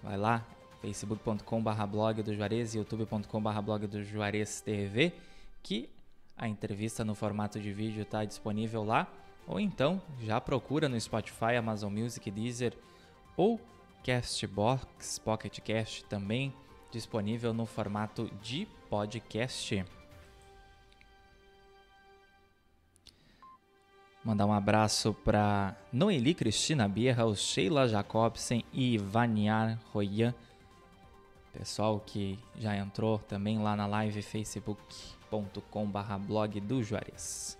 Vai 0.02 0.16
lá, 0.16 0.44
facebook.com.br 0.80 1.86
blog 1.90 2.22
do 2.22 2.34
Juarez 2.34 2.74
e 2.74 2.78
youtube.com.br 2.78 3.60
blog 3.62 3.86
do 3.86 4.02
Juarez 4.02 4.60
TV, 4.60 5.12
que 5.62 5.88
a 6.36 6.48
entrevista 6.48 7.04
no 7.04 7.14
formato 7.14 7.58
de 7.58 7.72
vídeo 7.72 8.02
está 8.02 8.24
disponível 8.24 8.84
lá. 8.84 9.06
Ou 9.46 9.60
então 9.60 10.02
já 10.22 10.40
procura 10.40 10.88
no 10.88 11.00
Spotify, 11.00 11.56
Amazon 11.58 11.92
Music, 11.92 12.30
Deezer 12.30 12.76
ou 13.36 13.60
Castbox, 14.04 15.18
Pocket 15.18 15.60
Cast 15.60 16.04
também 16.04 16.52
disponível 16.90 17.52
no 17.52 17.66
formato 17.66 18.30
de 18.42 18.66
podcast. 18.88 19.84
Mandar 24.26 24.44
um 24.44 24.52
abraço 24.52 25.14
para 25.14 25.76
Noeli 25.92 26.34
Cristina 26.34 26.88
Bierra, 26.88 27.26
o 27.26 27.36
Sheila 27.36 27.86
Jacobsen 27.86 28.64
e 28.72 28.98
Vaniar 28.98 29.78
Royan. 29.92 30.34
Pessoal 31.52 32.02
que 32.04 32.36
já 32.58 32.76
entrou 32.76 33.20
também 33.20 33.60
lá 33.60 33.76
na 33.76 33.86
live 33.86 34.20
facebook.com 34.20 35.88
blog 36.26 36.60
do 36.60 36.82
Juarez. 36.82 37.56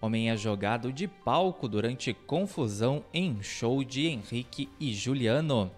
Homem 0.00 0.28
é 0.28 0.36
jogado 0.36 0.92
de 0.92 1.06
palco 1.06 1.68
durante 1.68 2.12
confusão 2.12 3.04
em 3.14 3.40
show 3.44 3.84
de 3.84 4.08
Henrique 4.08 4.68
e 4.80 4.92
Juliano. 4.92 5.70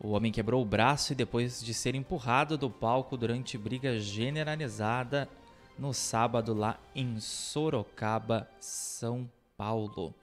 O 0.00 0.12
homem 0.12 0.32
quebrou 0.32 0.62
o 0.62 0.66
braço 0.66 1.12
e 1.12 1.14
depois 1.14 1.62
de 1.62 1.74
ser 1.74 1.94
empurrado 1.94 2.56
do 2.56 2.70
palco 2.70 3.18
durante 3.18 3.58
briga 3.58 4.00
generalizada 4.00 5.28
no 5.78 5.92
sábado 5.92 6.54
lá 6.54 6.78
em 6.94 7.18
Sorocaba, 7.20 8.48
São 8.58 9.30
Paulo. 9.56 10.14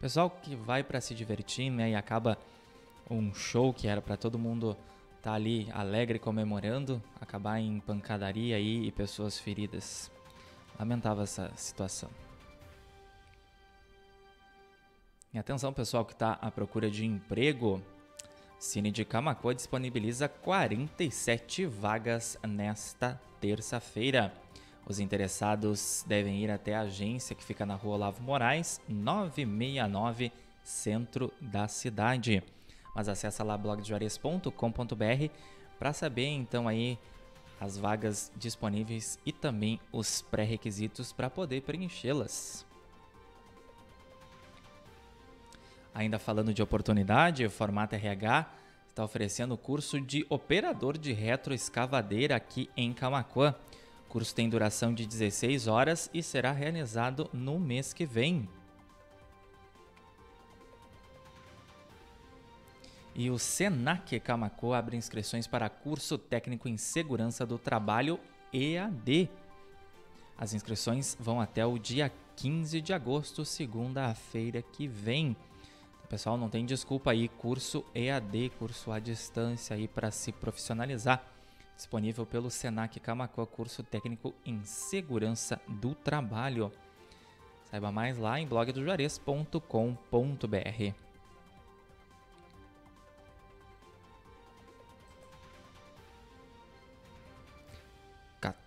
Pessoal 0.00 0.30
que 0.30 0.54
vai 0.54 0.82
para 0.84 1.00
se 1.00 1.14
divertir, 1.14 1.70
né, 1.70 1.90
e 1.90 1.94
acaba 1.94 2.38
um 3.10 3.32
show 3.32 3.72
que 3.72 3.88
era 3.88 4.02
para 4.02 4.16
todo 4.16 4.38
mundo 4.38 4.76
estar 5.16 5.30
tá 5.30 5.32
ali 5.32 5.68
alegre 5.72 6.18
comemorando, 6.18 7.02
acabar 7.20 7.58
em 7.58 7.80
pancadaria 7.80 8.56
aí 8.56 8.86
e 8.86 8.92
pessoas 8.92 9.38
feridas. 9.38 10.10
Lamentava 10.78 11.22
essa 11.22 11.50
situação. 11.56 12.10
E 15.32 15.38
atenção 15.38 15.72
pessoal 15.72 16.04
que 16.04 16.12
está 16.12 16.32
à 16.34 16.50
procura 16.50 16.90
de 16.90 17.04
emprego, 17.04 17.82
Cine 18.58 18.90
de 18.90 19.04
Camacoa 19.04 19.54
disponibiliza 19.54 20.28
47 20.28 21.66
vagas 21.66 22.38
nesta 22.42 23.20
terça-feira. 23.38 24.32
Os 24.86 25.00
interessados 25.00 26.04
devem 26.06 26.38
ir 26.38 26.50
até 26.50 26.76
a 26.76 26.82
agência 26.82 27.34
que 27.34 27.42
fica 27.42 27.66
na 27.66 27.74
rua 27.74 27.96
Olavo 27.96 28.22
Moraes, 28.22 28.80
969, 28.88 30.30
centro 30.62 31.32
da 31.40 31.66
cidade. 31.66 32.40
Mas 32.94 33.08
acessa 33.08 33.42
lá 33.42 33.58
blogdejuarez.com.br 33.58 35.32
para 35.76 35.92
saber 35.92 36.26
então 36.26 36.68
aí 36.68 36.96
as 37.60 37.76
vagas 37.76 38.30
disponíveis 38.36 39.18
e 39.26 39.32
também 39.32 39.80
os 39.90 40.22
pré-requisitos 40.22 41.12
para 41.12 41.28
poder 41.28 41.62
preenchê-las. 41.62 42.64
Ainda 45.92 46.18
falando 46.18 46.54
de 46.54 46.62
oportunidade, 46.62 47.44
o 47.44 47.50
Formato 47.50 47.94
RH 47.94 48.52
está 48.88 49.02
oferecendo 49.02 49.54
o 49.54 49.58
curso 49.58 50.00
de 50.00 50.24
operador 50.28 50.96
de 50.96 51.12
retroescavadeira 51.12 52.36
aqui 52.36 52.70
em 52.76 52.92
Camacuã. 52.92 53.54
O 54.06 54.12
curso 54.16 54.34
tem 54.34 54.48
duração 54.48 54.94
de 54.94 55.06
16 55.06 55.66
horas 55.66 56.08
e 56.14 56.22
será 56.22 56.52
realizado 56.52 57.28
no 57.32 57.58
mês 57.58 57.92
que 57.92 58.06
vem. 58.06 58.48
E 63.14 63.30
o 63.30 63.38
Senac 63.38 64.20
Camacuã 64.20 64.78
abre 64.78 64.96
inscrições 64.96 65.46
para 65.46 65.68
curso 65.70 66.18
técnico 66.18 66.68
em 66.68 66.76
segurança 66.76 67.44
do 67.46 67.58
trabalho 67.58 68.20
EAD. 68.52 69.28
As 70.36 70.52
inscrições 70.52 71.16
vão 71.18 71.40
até 71.40 71.64
o 71.64 71.78
dia 71.78 72.12
15 72.36 72.80
de 72.82 72.92
agosto, 72.92 73.44
segunda-feira 73.44 74.60
que 74.60 74.86
vem. 74.86 75.36
Então, 75.96 76.06
pessoal, 76.10 76.36
não 76.36 76.50
tem 76.50 76.66
desculpa 76.66 77.10
aí, 77.10 77.26
curso 77.26 77.84
EAD, 77.94 78.50
curso 78.58 78.92
à 78.92 78.98
distância 78.98 79.74
aí 79.74 79.88
para 79.88 80.10
se 80.10 80.30
profissionalizar. 80.30 81.35
Disponível 81.76 82.24
pelo 82.24 82.50
Senac 82.50 82.98
Camacuã, 83.00 83.44
curso 83.44 83.82
técnico 83.82 84.34
em 84.44 84.64
segurança 84.64 85.60
do 85.68 85.94
trabalho. 85.94 86.72
Saiba 87.70 87.92
mais 87.92 88.16
lá 88.16 88.40
em 88.40 88.46
blogdojuarez.com.br. 88.46 91.06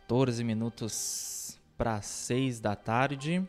14 0.10 0.44
minutos 0.44 1.60
para 1.78 2.02
6 2.02 2.60
da 2.60 2.76
tarde. 2.76 3.48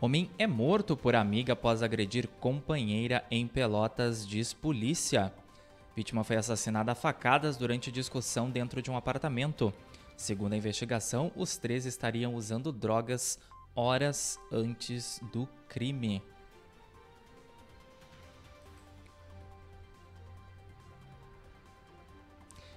Homem 0.00 0.30
é 0.38 0.46
morto 0.46 0.96
por 0.96 1.14
amiga 1.14 1.52
após 1.52 1.82
agredir 1.82 2.26
companheira 2.40 3.24
em 3.30 3.46
Pelotas, 3.46 4.26
diz 4.26 4.52
polícia. 4.52 5.32
Vítima 5.94 6.24
foi 6.24 6.36
assassinada 6.36 6.90
a 6.90 6.94
facadas 6.94 7.56
durante 7.56 7.92
discussão 7.92 8.50
dentro 8.50 8.82
de 8.82 8.90
um 8.90 8.96
apartamento. 8.96 9.72
Segundo 10.16 10.52
a 10.52 10.56
investigação, 10.56 11.30
os 11.36 11.56
três 11.56 11.86
estariam 11.86 12.34
usando 12.34 12.72
drogas 12.72 13.38
horas 13.76 14.40
antes 14.50 15.20
do 15.32 15.48
crime. 15.68 16.20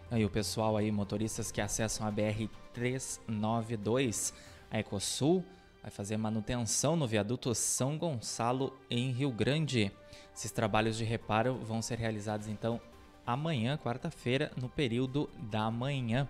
Aí 0.10 0.24
o 0.24 0.30
pessoal 0.30 0.78
aí, 0.78 0.92
motoristas 0.92 1.52
que 1.52 1.60
acessam 1.60 2.08
a 2.08 2.12
BR 2.12 2.48
392, 2.72 4.34
a 4.72 4.80
Ecosul, 4.80 5.44
vai 5.82 5.92
fazer 5.92 6.18
manutenção 6.18 6.96
no 6.96 7.08
viaduto 7.08 7.54
São 7.54 7.98
Gonçalo 7.98 8.78
em 8.90 9.12
Rio 9.12 9.32
Grande. 9.32 9.92
Esses 10.36 10.52
trabalhos 10.52 10.98
de 10.98 11.04
reparo 11.04 11.56
vão 11.56 11.82
ser 11.82 11.98
realizados 11.98 12.48
então 12.48 12.80
amanhã, 13.28 13.78
quarta-feira, 13.78 14.54
no 14.56 14.70
período 14.70 15.30
da 15.38 15.70
manhã. 15.70 16.28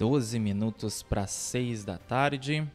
12 0.03 0.37
minutos 0.37 1.01
para 1.01 1.25
6 1.25 1.85
da 1.85 1.97
tarde. 1.97 2.69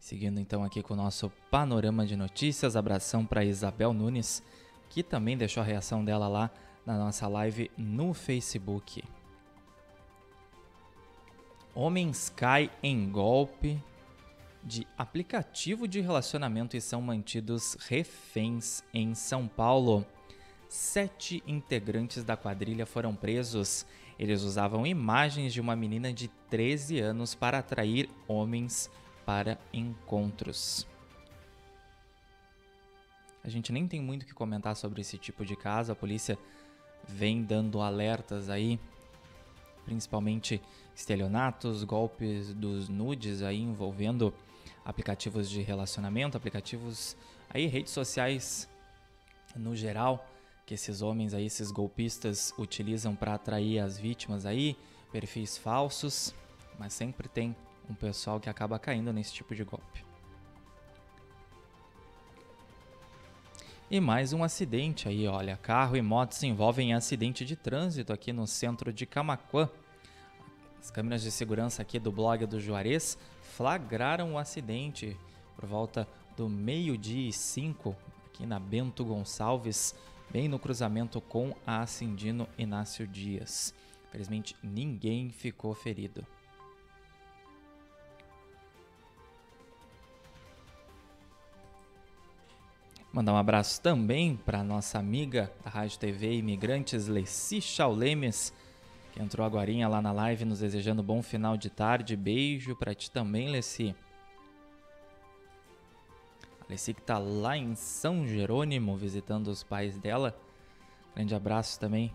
Seguindo 0.00 0.40
então 0.40 0.64
aqui 0.64 0.82
com 0.82 0.94
o 0.94 0.96
nosso 0.96 1.30
panorama 1.48 2.04
de 2.04 2.16
notícias, 2.16 2.74
abração 2.74 3.24
para 3.24 3.44
Isabel 3.44 3.92
Nunes, 3.92 4.42
que 4.88 5.02
também 5.02 5.36
deixou 5.36 5.62
a 5.62 5.66
reação 5.66 6.04
dela 6.04 6.28
lá 6.28 6.50
na 6.84 6.96
nossa 6.96 7.26
live 7.28 7.70
no 7.76 8.14
Facebook. 8.14 9.02
Homens 11.74 12.28
caem 12.34 12.70
em 12.82 13.08
golpe 13.08 13.82
de 14.64 14.86
aplicativo 14.96 15.86
de 15.86 16.00
relacionamento 16.00 16.76
e 16.76 16.80
são 16.80 17.00
mantidos 17.00 17.76
reféns 17.88 18.82
em 18.92 19.14
São 19.14 19.46
Paulo. 19.46 20.04
Sete 20.68 21.42
integrantes 21.46 22.24
da 22.24 22.36
quadrilha 22.36 22.84
foram 22.84 23.14
presos 23.14 23.86
eles 24.18 24.42
usavam 24.42 24.84
imagens 24.84 25.52
de 25.52 25.60
uma 25.60 25.76
menina 25.76 26.12
de 26.12 26.26
13 26.50 26.98
anos 26.98 27.34
para 27.34 27.58
atrair 27.58 28.10
homens 28.26 28.90
para 29.24 29.58
encontros. 29.72 30.86
A 33.48 33.50
gente 33.50 33.72
nem 33.72 33.88
tem 33.88 33.98
muito 33.98 34.24
o 34.24 34.26
que 34.26 34.34
comentar 34.34 34.76
sobre 34.76 35.00
esse 35.00 35.16
tipo 35.16 35.42
de 35.42 35.56
caso, 35.56 35.90
a 35.90 35.96
polícia 35.96 36.38
vem 37.08 37.42
dando 37.42 37.80
alertas 37.80 38.50
aí, 38.50 38.78
principalmente 39.86 40.60
estelionatos, 40.94 41.82
golpes 41.82 42.52
dos 42.52 42.90
nudes 42.90 43.40
aí 43.40 43.58
envolvendo 43.62 44.34
aplicativos 44.84 45.48
de 45.48 45.62
relacionamento, 45.62 46.36
aplicativos 46.36 47.16
aí 47.48 47.64
redes 47.64 47.90
sociais 47.90 48.68
no 49.56 49.74
geral 49.74 50.28
que 50.66 50.74
esses 50.74 51.00
homens 51.00 51.32
aí, 51.32 51.46
esses 51.46 51.70
golpistas 51.70 52.52
utilizam 52.58 53.16
para 53.16 53.32
atrair 53.32 53.78
as 53.78 53.96
vítimas 53.96 54.44
aí, 54.44 54.76
perfis 55.10 55.56
falsos, 55.56 56.34
mas 56.78 56.92
sempre 56.92 57.30
tem 57.30 57.56
um 57.88 57.94
pessoal 57.94 58.38
que 58.38 58.50
acaba 58.50 58.78
caindo 58.78 59.10
nesse 59.10 59.32
tipo 59.32 59.54
de 59.54 59.64
golpe. 59.64 60.07
E 63.90 64.00
mais 64.00 64.34
um 64.34 64.44
acidente 64.44 65.08
aí, 65.08 65.26
olha, 65.26 65.56
carro 65.56 65.96
e 65.96 66.02
moto 66.02 66.32
se 66.32 66.46
envolvem 66.46 66.90
em 66.90 66.92
acidente 66.92 67.42
de 67.42 67.56
trânsito 67.56 68.12
aqui 68.12 68.34
no 68.34 68.46
centro 68.46 68.92
de 68.92 69.06
Camaquã. 69.06 69.66
As 70.78 70.90
câmeras 70.90 71.22
de 71.22 71.30
segurança 71.30 71.80
aqui 71.80 71.98
do 71.98 72.12
blog 72.12 72.44
do 72.44 72.60
Juarez 72.60 73.16
flagraram 73.40 74.34
o 74.34 74.38
acidente 74.38 75.16
por 75.56 75.64
volta 75.64 76.06
do 76.36 76.50
meio-dia 76.50 77.30
e 77.30 77.32
cinco 77.32 77.96
aqui 78.26 78.44
na 78.44 78.58
Bento 78.58 79.02
Gonçalves, 79.06 79.94
bem 80.30 80.48
no 80.48 80.58
cruzamento 80.58 81.18
com 81.18 81.56
a 81.66 81.80
Ascendino 81.80 82.46
Inácio 82.58 83.06
Dias. 83.06 83.72
Felizmente 84.10 84.54
ninguém 84.62 85.30
ficou 85.30 85.74
ferido. 85.74 86.26
Mandar 93.10 93.32
um 93.32 93.38
abraço 93.38 93.80
também 93.80 94.36
para 94.36 94.62
nossa 94.62 94.98
amiga 94.98 95.50
da 95.64 95.70
Rádio 95.70 95.98
TV 95.98 96.34
Imigrantes, 96.34 97.08
Leci 97.08 97.60
Chaulemes, 97.60 98.52
que 99.12 99.22
entrou 99.22 99.46
agora 99.46 99.88
lá 99.88 100.02
na 100.02 100.12
live 100.12 100.44
nos 100.44 100.60
desejando 100.60 101.02
bom 101.02 101.22
final 101.22 101.56
de 101.56 101.70
tarde. 101.70 102.14
Beijo 102.14 102.76
para 102.76 102.94
ti 102.94 103.10
também, 103.10 103.48
Leci. 103.48 103.94
Alessi 106.68 106.92
que 106.92 107.00
tá 107.00 107.16
lá 107.16 107.56
em 107.56 107.74
São 107.74 108.26
Jerônimo 108.26 108.94
visitando 108.94 109.48
os 109.48 109.62
pais 109.62 109.98
dela. 109.98 110.38
Grande 111.14 111.34
abraço 111.34 111.80
também. 111.80 112.12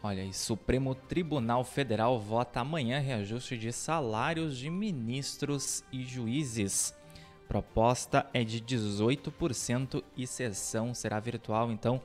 Olha, 0.00 0.22
e 0.22 0.32
Supremo 0.32 0.94
Tribunal 0.94 1.64
Federal 1.64 2.20
vota 2.20 2.60
amanhã 2.60 3.00
reajuste 3.00 3.58
de 3.58 3.72
salários 3.72 4.56
de 4.56 4.70
ministros 4.70 5.82
e 5.92 6.04
juízes. 6.04 6.94
Proposta 7.48 8.28
é 8.34 8.42
de 8.42 8.60
18% 8.60 10.02
e 10.16 10.26
sessão 10.26 10.92
será 10.92 11.20
virtual, 11.20 11.70
então 11.70 12.02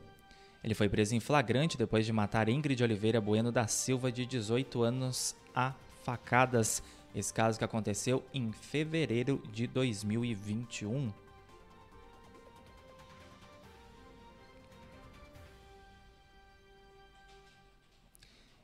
Ele 0.63 0.75
foi 0.75 0.91
preso 0.91 1.15
em 1.15 1.21
flagrante 1.21 1.79
depois 1.79 2.05
de 2.05 2.13
matar 2.13 2.51
Ingrid 2.51 2.83
Oliveira 2.83 3.21
Bueno 3.21 3.51
da 3.51 3.67
Silva, 3.67 4.13
de 4.13 4.27
18 4.27 4.83
anos, 4.83 5.35
a 5.55 5.75
facadas. 6.03 6.83
Esse 7.15 7.33
caso 7.33 7.59
que 7.59 7.65
aconteceu 7.65 8.25
em 8.33 8.53
fevereiro 8.53 9.43
de 9.53 9.67
2021. 9.67 11.13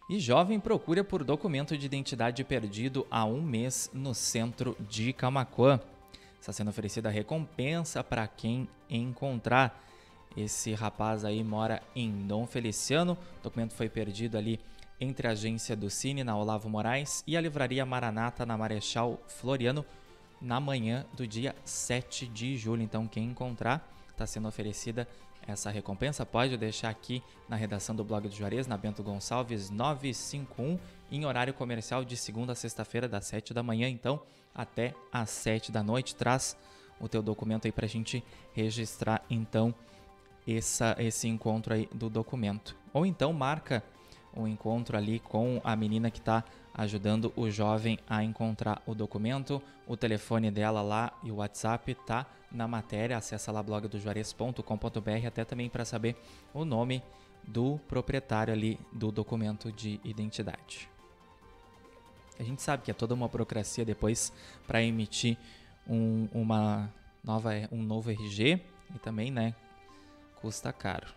E 0.09 0.19
jovem 0.19 0.59
procura 0.59 1.05
por 1.05 1.23
documento 1.23 1.77
de 1.77 1.85
identidade 1.85 2.43
perdido 2.43 3.07
há 3.11 3.27
um 3.27 3.43
mês 3.43 3.91
no 3.93 4.15
centro 4.15 4.75
de 4.89 5.13
Camacuã. 5.13 5.79
Está 6.41 6.51
sendo 6.51 6.71
oferecida 6.71 7.11
recompensa 7.11 8.03
para 8.03 8.27
quem 8.27 8.67
encontrar. 8.89 9.85
Esse 10.35 10.73
rapaz 10.73 11.27
aí 11.27 11.45
mora 11.45 11.83
em 11.95 12.27
Dom 12.27 12.47
Feliciano. 12.47 13.19
O 13.41 13.43
documento 13.43 13.75
foi 13.75 13.91
perdido 13.91 14.39
ali 14.39 14.59
entre 15.01 15.29
a 15.29 15.33
agência 15.33 15.77
do 15.77 15.89
Cine, 15.89 16.25
na 16.25 16.37
Olavo 16.37 16.69
Moraes, 16.69 17.23
e 17.27 17.37
a 17.37 17.41
livraria 17.41 17.87
Maranata, 17.87 18.45
na 18.45 18.57
Marechal 18.57 19.21
Floriano, 19.29 19.85
na 20.41 20.61
manhã 20.61 21.07
do 21.15 21.27
dia 21.27 21.55
7 21.65 22.27
de 22.27 22.57
julho. 22.57 22.83
Então, 22.83 23.07
quem 23.07 23.25
encontrar, 23.25 23.89
está 24.11 24.27
sendo 24.27 24.49
oferecida 24.49 25.07
essa 25.47 25.71
recompensa. 25.71 26.27
Pode 26.27 26.57
deixar 26.57 26.91
aqui 26.91 27.23
na 27.49 27.57
redação 27.57 27.95
do 27.95 28.05
blog 28.05 28.29
do 28.29 28.35
Juarez, 28.35 28.67
na 28.67 28.77
Bento 28.77 29.03
Gonçalves 29.03 29.71
951, 29.71 30.79
em 31.11 31.25
horário 31.25 31.55
comercial 31.55 32.05
de 32.05 32.17
segunda 32.17 32.53
a 32.53 32.57
sexta-feira, 32.57 33.09
das 33.09 33.27
7 33.27 33.55
da 33.55 33.63
manhã, 33.63 33.89
então, 33.89 34.21
até 34.55 34.95
às 35.13 35.31
7 35.31 35.73
da 35.73 35.83
noite. 35.83 36.15
Traz 36.15 36.57
o 37.01 37.09
teu 37.09 37.23
documento 37.23 37.67
aí 37.67 37.73
para 37.73 37.87
a 37.87 37.89
gente 37.89 38.23
registrar, 38.53 39.25
então, 39.31 39.75
essa, 40.47 40.97
esse 40.99 41.29
encontro 41.29 41.75
aí 41.75 41.89
do 41.93 42.09
documento. 42.11 42.77
Ou 42.93 43.05
então 43.05 43.33
marca 43.33 43.83
um 44.39 44.47
encontro 44.47 44.97
ali 44.97 45.19
com 45.19 45.61
a 45.65 45.75
menina 45.75 46.11
que 46.11 46.21
está 46.21 46.45
ajudando 46.73 47.33
o 47.37 47.51
jovem 47.51 47.99
a 48.09 48.23
encontrar 48.23 48.81
o 48.87 48.95
documento. 48.95 49.61
O 49.87 49.97
telefone 49.97 50.51
dela 50.51 50.81
lá 50.81 51.13
e 51.25 51.31
o 51.31 51.37
WhatsApp 51.37 51.95
tá 52.07 52.25
na 52.51 52.69
matéria. 52.69 53.17
Acesse 53.17 53.51
lá 53.51 53.63
blogdojuarez.com.br 53.63 55.27
até 55.27 55.45
também 55.45 55.69
para 55.69 55.85
saber 55.85 56.17
o 56.55 56.65
nome 56.65 57.03
do 57.43 57.81
proprietário 57.89 58.55
ali 58.55 58.79
do 58.93 59.11
documento 59.11 59.73
de 59.73 60.01
identidade. 60.05 60.89
A 62.39 62.43
gente 62.45 62.63
sabe 62.63 62.85
que 62.85 62.91
é 62.91 62.95
toda 62.95 63.15
uma 63.15 63.27
burocracia 63.27 63.85
depois 63.85 64.33
para 64.67 64.83
emitir 64.83 65.37
um, 65.89 66.29
uma 66.33 66.93
nova, 67.25 67.51
um 67.73 67.83
novo 67.83 68.11
RG 68.11 68.61
e 68.95 68.99
também, 69.01 69.31
né, 69.31 69.55
custa 70.41 70.73
caro. 70.73 71.09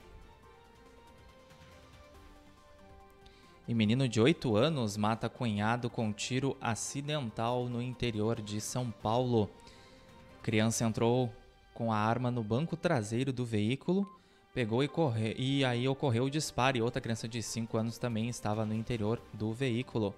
E 3.67 3.73
menino 3.73 4.07
de 4.07 4.19
8 4.19 4.55
anos 4.55 4.97
mata 4.97 5.29
cunhado 5.29 5.89
com 5.89 6.11
tiro 6.11 6.57
acidental 6.59 7.69
no 7.69 7.81
interior 7.81 8.41
de 8.41 8.59
São 8.59 8.89
Paulo. 8.89 9.49
Criança 10.41 10.83
entrou 10.83 11.31
com 11.73 11.93
a 11.93 11.97
arma 11.97 12.31
no 12.31 12.43
banco 12.43 12.75
traseiro 12.75 13.31
do 13.31 13.45
veículo, 13.45 14.09
pegou 14.53 14.83
e 14.83 14.87
correu, 14.87 15.35
e 15.37 15.63
aí 15.63 15.87
ocorreu 15.87 16.25
o 16.25 16.29
disparo. 16.29 16.77
E 16.77 16.81
outra 16.81 17.01
criança 17.01 17.27
de 17.27 17.41
5 17.41 17.77
anos 17.77 17.97
também 17.97 18.27
estava 18.29 18.65
no 18.65 18.73
interior 18.73 19.21
do 19.31 19.53
veículo. 19.53 20.13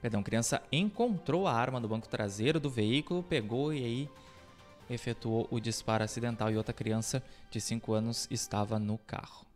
Perdão, 0.00 0.22
criança 0.22 0.62
encontrou 0.70 1.46
a 1.48 1.52
arma 1.52 1.80
no 1.80 1.88
banco 1.88 2.08
traseiro 2.08 2.60
do 2.60 2.70
veículo, 2.70 3.22
pegou 3.22 3.74
e 3.74 3.84
aí 3.84 4.10
efetuou 4.88 5.46
o 5.50 5.58
disparo 5.58 6.04
acidental 6.04 6.50
e 6.50 6.56
outra 6.56 6.72
criança 6.72 7.22
de 7.50 7.60
5 7.60 7.92
anos 7.92 8.28
estava 8.30 8.78
no 8.78 8.96
carro. 8.96 9.47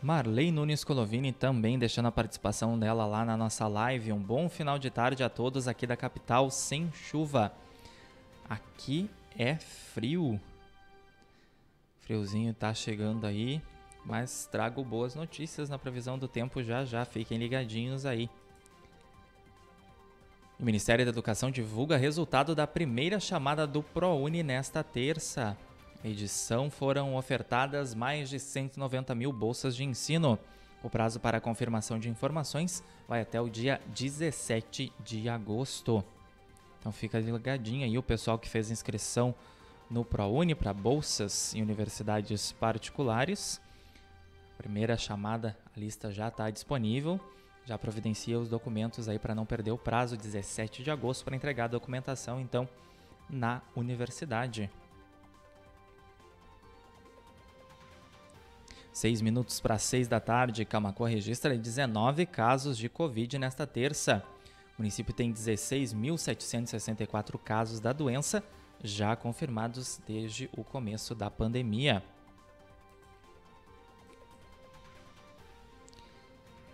Marley 0.00 0.52
Nunes 0.52 0.84
Colovini 0.84 1.32
também 1.32 1.76
deixando 1.76 2.06
a 2.06 2.12
participação 2.12 2.78
dela 2.78 3.04
lá 3.04 3.24
na 3.24 3.36
nossa 3.36 3.66
live. 3.66 4.12
Um 4.12 4.22
bom 4.22 4.48
final 4.48 4.78
de 4.78 4.90
tarde 4.90 5.24
a 5.24 5.28
todos 5.28 5.66
aqui 5.66 5.88
da 5.88 5.96
capital 5.96 6.50
sem 6.50 6.92
chuva. 6.92 7.52
Aqui 8.48 9.10
é 9.36 9.56
frio. 9.56 10.40
Friozinho 12.00 12.54
tá 12.54 12.72
chegando 12.72 13.26
aí, 13.26 13.60
mas 14.04 14.48
trago 14.50 14.84
boas 14.84 15.16
notícias 15.16 15.68
na 15.68 15.78
previsão 15.78 16.16
do 16.16 16.28
tempo 16.28 16.62
já 16.62 16.84
já. 16.84 17.04
Fiquem 17.04 17.36
ligadinhos 17.36 18.06
aí. 18.06 18.30
O 20.60 20.64
Ministério 20.64 21.04
da 21.04 21.10
Educação 21.10 21.50
divulga 21.50 21.96
resultado 21.96 22.54
da 22.54 22.68
primeira 22.68 23.18
chamada 23.18 23.66
do 23.66 23.82
ProUni 23.82 24.44
nesta 24.44 24.84
terça 24.84 25.56
edição 26.04 26.70
foram 26.70 27.16
ofertadas 27.16 27.94
mais 27.94 28.28
de 28.28 28.38
190 28.38 29.14
mil 29.14 29.32
bolsas 29.32 29.74
de 29.74 29.84
ensino. 29.84 30.38
O 30.82 30.88
prazo 30.88 31.18
para 31.18 31.40
confirmação 31.40 31.98
de 31.98 32.08
informações 32.08 32.82
vai 33.08 33.20
até 33.20 33.40
o 33.40 33.48
dia 33.48 33.80
17 33.88 34.92
de 35.04 35.28
agosto. 35.28 36.04
Então 36.78 36.92
fica 36.92 37.18
ligadinho 37.18 37.84
aí 37.84 37.98
o 37.98 38.02
pessoal 38.02 38.38
que 38.38 38.48
fez 38.48 38.70
inscrição 38.70 39.34
no 39.90 40.04
ProUni 40.04 40.54
para 40.54 40.72
bolsas 40.72 41.54
em 41.54 41.62
universidades 41.62 42.52
particulares. 42.52 43.60
Primeira 44.56 44.96
chamada, 44.96 45.56
a 45.74 45.80
lista 45.80 46.12
já 46.12 46.28
está 46.28 46.48
disponível. 46.50 47.20
Já 47.64 47.76
providencia 47.76 48.38
os 48.38 48.48
documentos 48.48 49.08
aí 49.08 49.18
para 49.18 49.34
não 49.34 49.44
perder 49.44 49.72
o 49.72 49.78
prazo, 49.78 50.16
17 50.16 50.82
de 50.82 50.90
agosto, 50.90 51.24
para 51.24 51.36
entregar 51.36 51.64
a 51.64 51.68
documentação 51.68 52.40
então 52.40 52.68
na 53.28 53.60
universidade. 53.76 54.70
6 58.98 59.20
minutos 59.20 59.60
para 59.60 59.78
6 59.78 60.08
da 60.08 60.18
tarde, 60.18 60.64
Camacuã 60.64 61.08
registra 61.08 61.56
19 61.56 62.26
casos 62.26 62.76
de 62.76 62.88
Covid 62.88 63.38
nesta 63.38 63.64
terça. 63.64 64.24
O 64.76 64.82
município 64.82 65.14
tem 65.14 65.32
16.764 65.32 67.38
casos 67.38 67.78
da 67.78 67.92
doença, 67.92 68.42
já 68.82 69.14
confirmados 69.14 70.00
desde 70.04 70.50
o 70.52 70.64
começo 70.64 71.14
da 71.14 71.30
pandemia. 71.30 72.02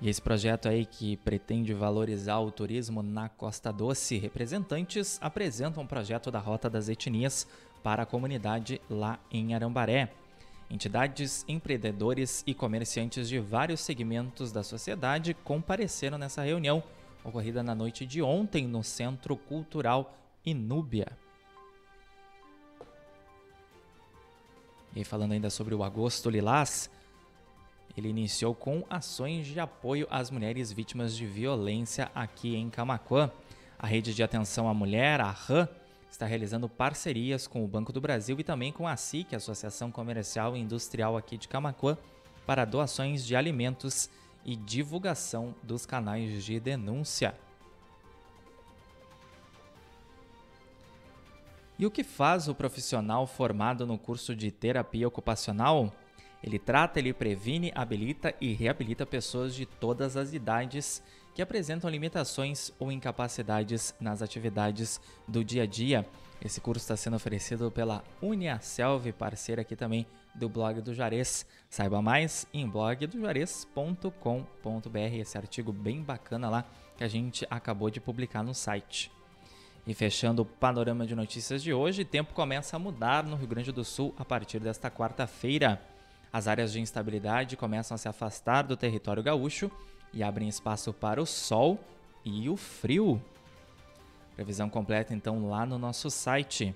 E 0.01 0.09
esse 0.09 0.23
projeto 0.23 0.67
aí 0.67 0.87
que 0.87 1.19
pretende 1.19 1.75
valorizar 1.75 2.39
o 2.39 2.51
turismo 2.51 3.03
na 3.03 3.29
Costa 3.29 3.71
Doce, 3.71 4.17
representantes 4.17 5.19
apresentam 5.21 5.83
um 5.83 5.87
projeto 5.87 6.31
da 6.31 6.39
Rota 6.39 6.71
das 6.71 6.89
Etnias 6.89 7.47
para 7.83 8.05
a 8.05 8.07
comunidade 8.07 8.81
lá 8.89 9.19
em 9.31 9.55
Arambaré. 9.55 10.24
Entidades, 10.75 11.45
empreendedores 11.47 12.43
e 12.45 12.53
comerciantes 12.53 13.29
de 13.29 13.39
vários 13.39 13.79
segmentos 13.79 14.51
da 14.51 14.65
sociedade 14.65 15.33
compareceram 15.33 16.19
nessa 16.19 16.43
reunião, 16.43 16.83
ocorrida 17.23 17.63
na 17.63 17.77
noite 17.77 18.05
de 18.05 18.21
ontem 18.21 18.67
no 18.67 18.83
Centro 18.83 19.37
Cultural 19.37 20.19
Inúbia. 20.45 21.17
E 24.97 25.05
falando 25.05 25.31
ainda 25.31 25.49
sobre 25.49 25.77
o 25.77 25.85
Agosto 25.85 26.29
Lilás, 26.29 26.91
ele 27.97 28.09
iniciou 28.09 28.53
com 28.53 28.85
ações 28.91 29.47
de 29.47 29.61
apoio 29.61 30.09
às 30.11 30.29
mulheres 30.29 30.73
vítimas 30.73 31.15
de 31.15 31.25
violência 31.25 32.11
aqui 32.13 32.57
em 32.57 32.69
Camacuã. 32.69 33.31
A 33.79 33.87
rede 33.87 34.13
de 34.13 34.25
atenção 34.25 34.69
à 34.69 34.75
mulher, 34.75 35.21
a 35.21 35.31
RAM, 35.31 35.69
está 36.15 36.27
realizando 36.27 36.69
parcerias 36.69 37.49
com 37.49 37.65
o 37.65 37.69
Banco 37.69 37.93
do 37.93 38.01
Brasil 38.01 38.39
e 38.39 38.45
também 38.45 38.73
com 38.73 38.87
a 38.87 38.97
SIC, 38.97 39.35
Associação 39.35 39.91
Comercial 39.91 40.57
e 40.57 40.61
Industrial 40.61 41.17
aqui 41.17 41.37
de 41.37 41.49
Camacuã, 41.49 41.99
para 42.47 42.65
doações 42.65 43.27
de 43.27 43.35
alimentos 43.35 44.09
e 44.45 44.55
divulgação 44.55 45.55
dos 45.61 45.85
canais 45.85 46.45
de 46.45 46.61
denúncia. 46.61 47.35
E 51.77 51.85
o 51.85 51.91
que 51.91 52.05
faz 52.05 52.47
o 52.47 52.55
profissional 52.55 53.27
formado 53.27 53.85
no 53.85 53.99
curso 53.99 54.37
de 54.37 54.53
terapia 54.53 55.09
ocupacional? 55.09 55.93
Ele 56.41 56.61
trata, 56.61 57.01
ele 57.01 57.13
previne, 57.13 57.73
habilita 57.75 58.33
e 58.41 58.53
reabilita 58.53 59.05
pessoas 59.05 59.53
de 59.53 59.67
todas 59.67 60.17
as 60.17 60.33
idades 60.33 61.03
que 61.35 61.43
apresentam 61.43 61.91
limitações 61.91 62.71
ou 62.79 62.93
incapacidades 62.93 63.95
nas 64.01 64.23
atividades 64.23 65.01
do 65.27 65.45
dia 65.45 65.65
a 65.65 65.67
dia. 65.67 66.07
Esse 66.43 66.61
curso 66.61 66.85
está 66.85 66.97
sendo 66.97 67.17
oferecido 67.17 67.71
pela 67.71 68.05
Uniaselv, 68.23 69.13
parceira 69.13 69.63
aqui 69.63 69.75
também 69.75 70.07
do 70.35 70.49
blog 70.49 70.81
do 70.81 70.95
Juarez. 70.95 71.47
Saiba 71.69 72.01
mais 72.01 72.47
em 72.53 72.69
blogdojuarez.com.br, 72.69 75.15
esse 75.15 75.37
artigo 75.37 75.73
bem 75.73 76.03
bacana 76.03 76.49
lá 76.49 76.65
que 76.97 77.03
a 77.03 77.09
gente 77.09 77.47
acabou 77.51 77.91
de 77.91 78.01
publicar 78.01 78.43
no 78.43 78.55
site. 78.55 79.11
E 79.87 79.93
fechando 79.93 80.43
o 80.43 80.47
panorama 80.47 81.07
de 81.07 81.15
notícias 81.15 81.63
de 81.63 81.73
hoje, 81.73 82.05
tempo 82.05 82.33
começa 82.33 82.77
a 82.77 82.79
mudar 82.79 83.25
no 83.25 83.37
Rio 83.37 83.49
Grande 83.49 83.73
do 83.73 83.85
Sul 83.85 84.15
a 84.17 84.25
partir 84.25 84.59
desta 84.59 84.91
quarta-feira. 84.91 85.83
As 86.33 86.49
áreas 86.49 86.73
de 86.73 86.81
instabilidade 86.81 87.57
começam 87.57 87.95
a 87.95 87.99
se 87.99 88.09
afastar 88.09 88.63
do 88.63 88.77
território 88.77 89.23
gaúcho 89.23 89.71
e 90.15 90.23
abrem 90.23 90.49
espaço 90.49 90.93
para 90.93 91.21
o 91.21 91.27
sol 91.27 91.79
e 92.25 92.49
o 92.49 92.57
frio. 92.57 93.21
Previsão 94.35 94.69
completa 94.69 95.15
então 95.15 95.49
lá 95.49 95.65
no 95.65 95.79
nosso 95.79 96.11
site. 96.11 96.75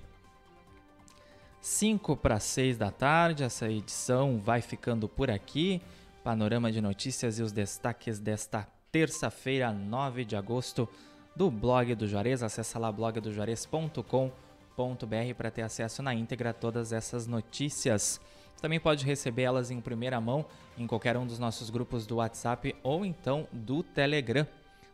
5 1.61 2.15
para 2.15 2.39
6 2.39 2.77
da 2.77 2.89
tarde, 2.89 3.43
essa 3.43 3.69
edição 3.69 4.39
vai 4.39 4.61
ficando 4.61 5.09
por 5.09 5.29
aqui. 5.29 5.81
Panorama 6.23 6.71
de 6.71 6.79
notícias 6.81 7.37
e 7.39 7.43
os 7.43 7.51
destaques 7.51 8.19
desta 8.19 8.65
terça-feira, 8.91 9.73
9 9.73 10.25
de 10.25 10.35
agosto, 10.35 10.87
do 11.35 11.51
blog 11.51 11.93
do 11.95 12.07
Juarez. 12.07 12.43
Acesse 12.43 12.77
lá 12.77 12.91
blogdojuarez.com.br 12.91 15.33
para 15.37 15.51
ter 15.51 15.63
acesso 15.63 16.01
na 16.01 16.13
íntegra 16.13 16.51
a 16.51 16.53
todas 16.53 16.93
essas 16.93 17.27
notícias. 17.27 18.21
Também 18.59 18.79
pode 18.79 19.05
receber 19.05 19.43
elas 19.43 19.69
em 19.71 19.81
primeira 19.81 20.19
mão 20.19 20.45
em 20.77 20.85
qualquer 20.85 21.15
um 21.17 21.25
dos 21.25 21.39
nossos 21.39 21.69
grupos 21.69 22.05
do 22.05 22.17
WhatsApp 22.17 22.75
ou 22.83 23.05
então 23.05 23.47
do 23.51 23.81
Telegram. 23.83 24.45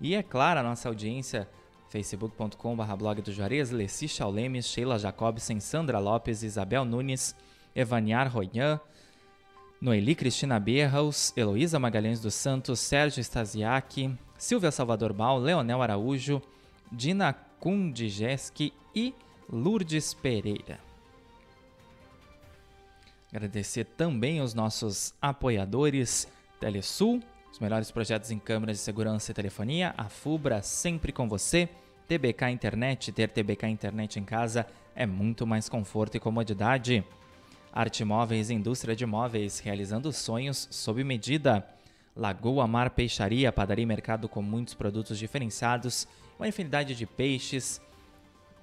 E 0.00 0.14
é 0.14 0.22
claro, 0.22 0.60
a 0.60 0.62
nossa 0.62 0.88
audiência 0.88 1.48
facebook.com.br 1.88 2.96
blog 2.96 3.22
do 3.22 3.32
Juarez, 3.32 3.70
Leci 3.70 4.08
Chaulemes, 4.08 4.66
Sheila 4.66 4.98
Jacobsen, 4.98 5.60
Sandra 5.60 5.98
Lopes, 5.98 6.42
Isabel 6.42 6.84
Nunes, 6.84 7.34
Evaniar 7.74 8.28
Royan, 8.32 8.80
Noeli 9.80 10.14
Cristina 10.14 10.58
Berraus, 10.58 11.32
Heloísa 11.36 11.78
Magalhães 11.78 12.20
dos 12.20 12.34
Santos, 12.34 12.80
Sérgio 12.80 13.22
Stasiak, 13.22 14.14
Silvia 14.36 14.70
Salvador 14.70 15.12
Mal, 15.12 15.38
Leonel 15.38 15.82
Araújo, 15.82 16.42
Dina 16.90 17.32
Kundijeski 17.60 18.72
e 18.94 19.14
Lourdes 19.48 20.14
Pereira. 20.14 20.85
Agradecer 23.36 23.84
também 23.84 24.40
os 24.40 24.54
nossos 24.54 25.12
apoiadores 25.20 26.26
Telesul, 26.58 27.22
os 27.52 27.58
melhores 27.58 27.90
projetos 27.90 28.30
em 28.30 28.38
câmeras 28.38 28.78
de 28.78 28.82
segurança 28.82 29.30
e 29.30 29.34
telefonia, 29.34 29.94
a 29.94 30.08
Fubra 30.08 30.62
sempre 30.62 31.12
com 31.12 31.28
você, 31.28 31.68
TBK 32.08 32.48
Internet, 32.48 33.12
ter 33.12 33.28
TBK 33.28 33.66
Internet 33.66 34.18
em 34.18 34.24
casa 34.24 34.66
é 34.94 35.04
muito 35.04 35.46
mais 35.46 35.68
conforto 35.68 36.16
e 36.16 36.20
comodidade. 36.20 37.04
Arte 37.70 38.02
Móveis, 38.06 38.48
indústria 38.48 38.96
de 38.96 39.04
móveis, 39.04 39.58
realizando 39.58 40.10
sonhos 40.14 40.66
sob 40.70 41.04
medida. 41.04 41.62
Lagoa 42.16 42.66
Mar 42.66 42.88
Peixaria, 42.88 43.52
padaria 43.52 43.82
e 43.82 43.86
mercado 43.86 44.30
com 44.30 44.40
muitos 44.40 44.72
produtos 44.72 45.18
diferenciados, 45.18 46.08
uma 46.38 46.48
infinidade 46.48 46.94
de 46.94 47.04
peixes, 47.04 47.82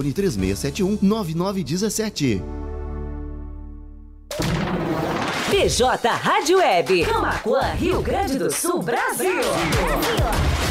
3671 0.09 0.97
9917. 1.01 2.41
PJ 5.51 6.07
Rádio 6.07 6.57
Web. 6.57 7.05
Camacuã, 7.05 7.73
Rio 7.73 8.01
Grande 8.01 8.39
do 8.39 8.51
Sul, 8.51 8.81
Brasil. 8.81 9.33
Brasil. 9.33 10.70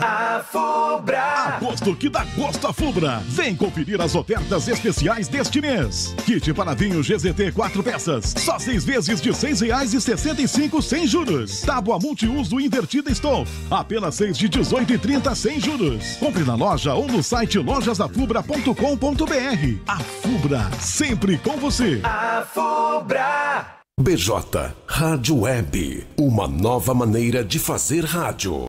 A 0.00 0.42
Fubra. 0.44 1.56
Agosto 1.56 1.96
que 1.96 2.10
dá 2.10 2.22
gosto 2.36 2.66
a 2.66 2.72
Fubra. 2.72 3.22
Vem 3.28 3.56
conferir 3.56 3.98
as 4.00 4.14
ofertas 4.14 4.68
especiais 4.68 5.26
deste 5.26 5.58
mês. 5.60 6.14
Kit 6.26 6.52
para 6.52 6.74
vinho 6.74 7.00
GZT 7.00 7.52
4 7.52 7.82
peças. 7.82 8.34
Só 8.36 8.58
seis 8.58 8.84
vezes 8.84 9.22
de 9.22 9.32
seis 9.34 9.60
reais 9.60 9.94
e 9.94 10.00
sessenta 10.00 10.42
e 10.42 10.48
cinco 10.48 10.82
sem 10.82 11.06
juros. 11.06 11.62
Tábua 11.62 11.98
multiuso 11.98 12.60
invertida 12.60 13.10
Stove. 13.10 13.50
Apenas 13.70 14.16
seis 14.16 14.36
de 14.36 14.48
dezoito 14.50 14.92
e 14.92 14.98
trinta 14.98 15.34
sem 15.34 15.58
juros. 15.58 16.16
Compre 16.18 16.44
na 16.44 16.56
loja 16.56 16.92
ou 16.92 17.06
no 17.06 17.22
site 17.22 17.58
lojasafubra.com.br. 17.58 19.80
A 19.88 19.98
Fubra, 19.98 20.70
sempre 20.78 21.38
com 21.38 21.56
você. 21.56 22.00
A 22.04 22.44
Fubra. 22.52 23.66
BJ 23.98 24.74
Rádio 24.86 25.40
Web. 25.40 26.06
Uma 26.18 26.46
nova 26.46 26.92
maneira 26.92 27.42
de 27.42 27.58
fazer 27.58 28.04
rádio. 28.04 28.60